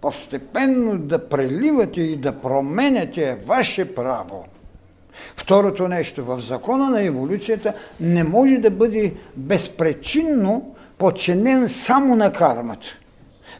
[0.00, 4.44] постепенно да преливате и да променяте е ваше право.
[5.36, 12.86] Второто нещо, в закона на еволюцията не може да бъде безпричинно подчинен само на кармата.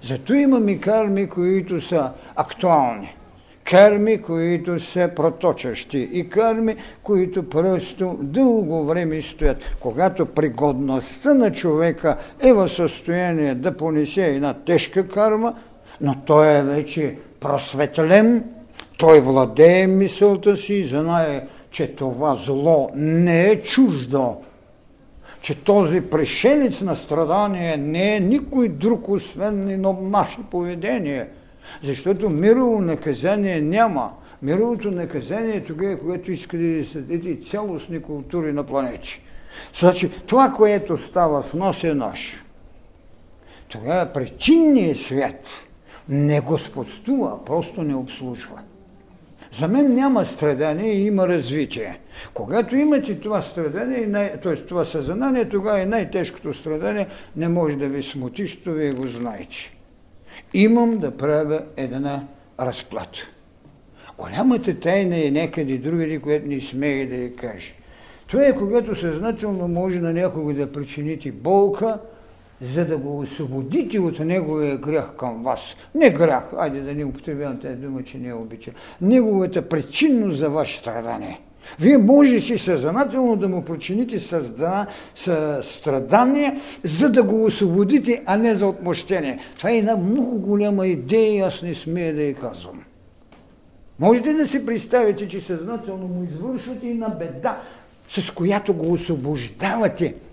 [0.02, 3.16] Зато имаме карми, които са актуални.
[3.64, 9.56] Карми, които са проточащи и карми, които просто дълго време стоят.
[9.80, 15.54] Когато пригодността на човека е в състояние да понесе една тежка карма,
[16.00, 18.44] но той е вече просветлен,
[19.02, 24.36] той владее мисълта си и знае, че това зло не е чуждо
[25.40, 31.28] че този пришелец на страдание не е никой друг, освен едно наше поведение.
[31.82, 34.12] Защото мирово наказание няма.
[34.42, 39.20] Мировото наказание е тогава, когато искате да съдите цялостни култури на планети.
[39.78, 42.44] Значи, това, което става с нас е наше.
[43.68, 45.46] Тогава причинният свят
[46.08, 48.58] не господствува, просто не обслужва.
[49.58, 51.98] За мен няма страдание и има развитие.
[52.34, 54.56] Когато имате това страдание, т.е.
[54.56, 59.56] това съзнание, тогава е най-тежкото страдание не може да ви смути, защото вие го знаете.
[60.54, 62.24] Имам да правя една
[62.60, 63.18] разплата.
[64.18, 67.72] Голямата тайна е някъде другаде, което не смее да я каже.
[68.26, 71.98] Това е когато съзнателно може на някого да причините болка,
[72.74, 75.60] за да го освободите от неговия грях към вас.
[75.94, 78.70] Не грях, айде да не употребявам тази дума, че не е обича.
[79.00, 81.40] Неговата причинност за ваше страдание.
[81.80, 84.20] Вие може си съзнателно да му причините
[85.62, 89.38] страдание, за да го освободите, а не за отмъщение.
[89.56, 92.82] Това е една много голяма идея и аз не смея да я казвам.
[93.98, 97.60] Можете да си представите, че съзнателно му извършвате и на беда,
[98.08, 100.14] с която го освобождавате–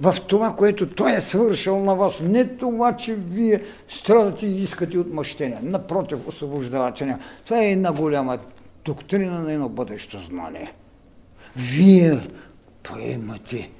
[0.00, 2.20] в това, което Той е свършил на вас.
[2.20, 5.58] Не това, че вие страдате и искате отмъщение.
[5.62, 7.18] Напротив, освобождавате не.
[7.44, 8.38] Това е една голяма
[8.84, 10.72] доктрина на едно бъдещо знание.
[11.56, 12.18] Вие
[12.82, 13.70] поемате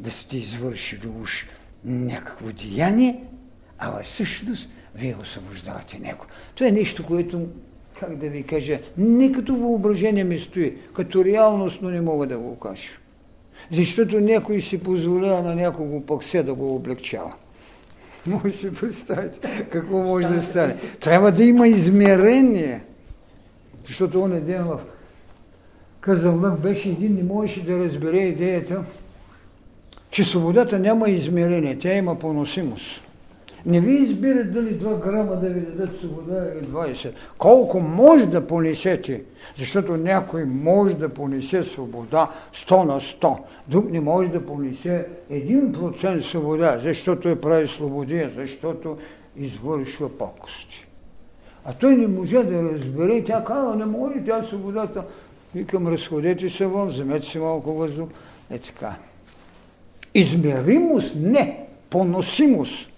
[0.00, 1.46] да сте извършили уж
[1.84, 3.24] някакво деяние,
[3.78, 6.26] а в същност вие освобождавате него.
[6.54, 7.46] Това е нещо, което,
[8.00, 12.38] как да ви кажа, не като въображение ми стои, като реалност, но не мога да
[12.38, 12.88] го кажа.
[13.72, 17.34] Защото някой си позволява на някого пък се да го облегчава.
[18.26, 20.76] Може си представите какво може да стане.
[21.00, 22.80] Трябва да има измерение.
[23.86, 24.80] Защото он ден в
[26.00, 28.84] Казанлък беше един, не можеше да разбере идеята,
[30.10, 33.05] че свободата няма измерение, тя има поносимост.
[33.66, 37.12] Не ви избират дали 2 грама да ви дадат свобода или 20.
[37.38, 39.22] Колко може да понесете,
[39.58, 43.38] защото някой може да понесе свобода 100 на 100,
[43.68, 48.96] друг не може да понесе 1% свобода, защото е прави свободия, защото
[49.36, 50.86] извършва покости.
[51.64, 55.04] А той не може да разбере, тя казва, не може, тя свободата.
[55.54, 58.08] Викам, разходете се вън, вземете си малко въздух.
[58.50, 58.96] Е така.
[60.14, 62.90] Измеримост не, поносимост.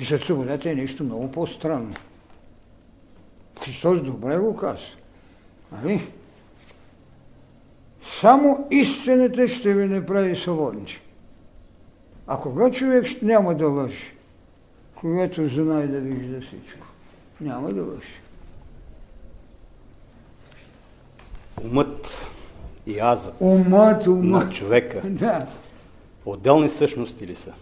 [0.00, 1.94] Свободата е нещо много по-странно.
[3.64, 4.82] Христос добре го каза.
[5.72, 6.08] Нали?
[8.20, 10.86] Само истината ще ви направи свободни.
[12.26, 14.12] А кога човек няма да лъжи?
[14.94, 16.86] Когато знае да вижда всичко.
[17.40, 18.20] Няма да лъжи.
[21.64, 22.26] Умът
[22.86, 24.46] и азът умът, умът.
[24.46, 25.46] на човека да.
[26.24, 27.52] отделни същности ли са?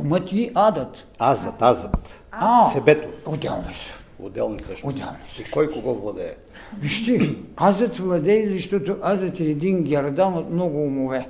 [0.00, 1.06] Умът и адът.
[1.18, 1.96] Азът, азът.
[2.32, 3.08] А, Себето.
[3.26, 4.22] отделни са.
[4.22, 5.02] Отделни същности.
[5.02, 6.34] Отделни И кой кого владее?
[6.80, 11.28] Вижте, азът владее, защото азът е един гердан от много умове.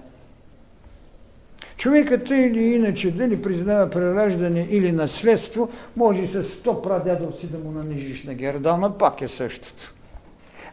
[1.76, 8.24] Човекът или иначе, дали признава прераждане или наследство, може с 100 прадедовци да му нанижиш
[8.24, 9.94] на гердана, пак е същото.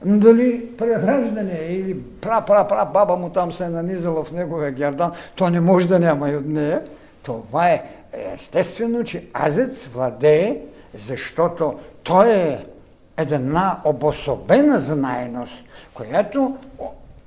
[0.05, 5.59] Дали прераждане или пра-пра-пра баба му там се е нанизала в неговия гердан, то не
[5.59, 6.81] може да няма и от нея.
[7.23, 7.83] Това е
[8.33, 10.57] естествено, че азец владее,
[10.93, 12.65] защото той е
[13.17, 15.53] една обособена знайност,
[15.93, 16.57] която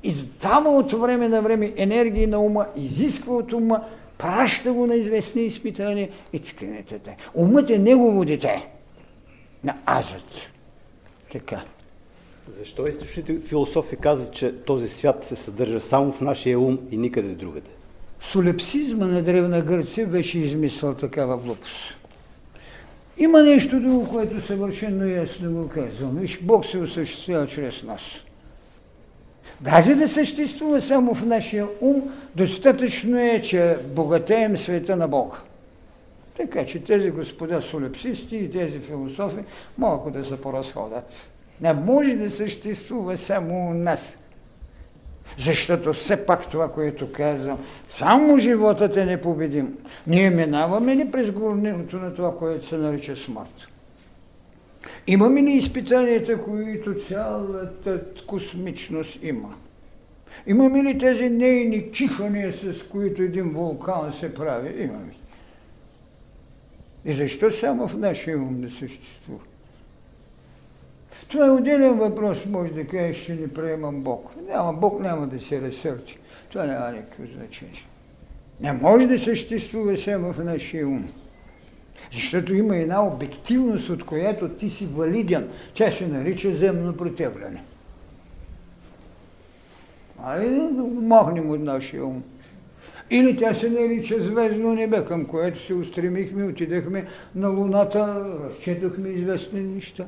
[0.02, 3.84] издава от време на време енергии на ума, изисква от ума
[4.18, 6.40] Праща го на известни изпитания и
[6.88, 7.10] така.
[7.34, 8.68] Умът е негово дете.
[9.64, 10.32] На азът.
[11.32, 11.64] Така.
[12.48, 17.28] Защо източните философи казват, че този свят се съдържа само в нашия ум и никъде
[17.28, 17.70] другаде?
[18.30, 21.96] Солепсизма на Древна Гърция беше измислил такава глупост.
[23.18, 26.16] Има нещо друго, което съвършено ясно го казвам.
[26.16, 28.00] Виж, Бог се осъществява чрез нас.
[29.60, 32.02] Даже да съществува само в нашия ум,
[32.34, 35.36] достатъчно е, че богатеем света на Бога.
[36.36, 39.40] Така че тези господа солепсисти и тези философи
[39.78, 41.30] могат да се поразходят.
[41.60, 44.18] Не може да съществува само у нас.
[45.38, 47.58] Защото все пак това, което казвам,
[47.88, 49.78] само животът е непобедим.
[50.06, 53.68] Ние минаваме ли през горниното на това, което се нарича смърт?
[55.06, 59.54] Имаме ли изпитанията, които цялата космичност има?
[60.46, 64.82] Имаме ли тези нейни чихания, с които един вулкан се прави?
[64.82, 65.12] Имаме.
[67.04, 69.44] И защо само в нашия ум не съществува?
[71.28, 74.30] Това е отделен въпрос, може да кажеш, че не приемам Бог.
[74.48, 76.18] Няма, Бог няма да се разсърчи.
[76.48, 77.86] Това няма никакво значение.
[78.60, 81.08] Не може да съществува само в нашия ум.
[82.12, 85.48] Защото има една обективност, от която ти си валиден.
[85.74, 87.62] Тя се нарича земно притегляне.
[90.24, 92.22] Ай, да махнем от нашия ум.
[93.10, 99.60] Или тя се нарича звездно небе, към което се устремихме, отидехме на Луната, разчетохме известни
[99.60, 100.04] неща.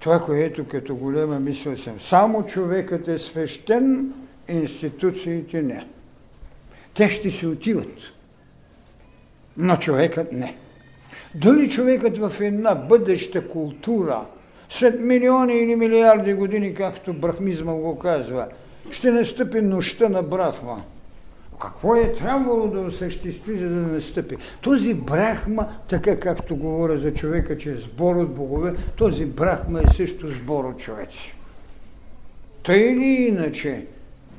[0.00, 2.00] Това, което като голема мисъл съм.
[2.00, 4.12] Само човекът е свещен,
[4.48, 5.86] институциите не.
[6.94, 7.96] Те ще се отиват,
[9.56, 10.56] но човекът не.
[11.34, 14.26] Дали човекът в една бъдеща култура,
[14.68, 18.48] след милиони или милиарди години, както брахмизма го казва,
[18.90, 20.82] ще настъпи нощта на Брахма–
[21.60, 24.36] какво е трябвало да осъществи, за да настъпи?
[24.60, 29.88] Този брахма, така както говоря за човека, че е сбор от богове, този брахма е
[29.88, 31.34] също сбор от човеци.
[32.62, 33.86] Тъй или иначе,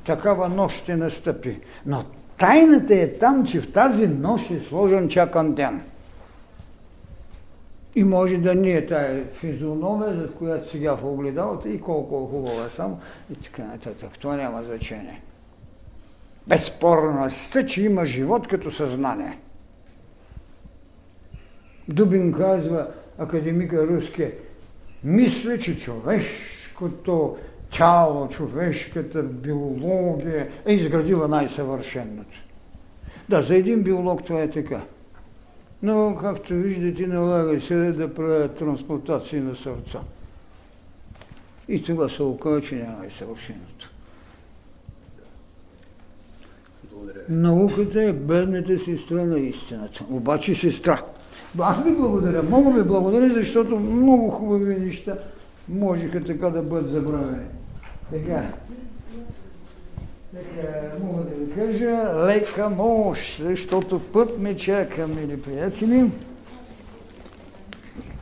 [0.04, 1.60] такава нощ ще настъпи.
[1.86, 2.04] Но
[2.38, 5.82] тайната е там, че в тази нощ е сложен чакан ден.
[7.94, 12.30] И може да не е тая физиономия, за която сега в огледалата и колко е
[12.30, 14.10] хубава само и така нататък.
[14.18, 15.22] Това няма значение
[16.50, 19.38] безспорността, че има живот като съзнание.
[21.88, 24.26] Дубин казва, академика руски,
[25.04, 27.36] мисля, че човешкото
[27.70, 32.38] тяло, човешката биология е изградила най-съвършенното.
[33.28, 34.80] Да, за един биолог това е така.
[35.82, 40.00] Но, както виждате, налага се да правят трансплантации на сърца.
[41.68, 43.89] И това се оказа, че няма и съвършеното.
[47.28, 50.04] Науката е бедната сестра на истината.
[50.10, 51.02] Обаче сестра.
[51.58, 55.16] Аз ви благодаря, много ви благодаря, защото много хубави неща
[55.68, 57.46] можеха така да бъдат забравени.
[58.10, 58.42] Така.
[60.34, 66.10] Така, мога да ви кажа, лека нощ, защото път ме чака, мили приятели.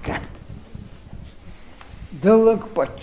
[0.02, 0.20] Така.
[2.12, 3.00] Дълъг път.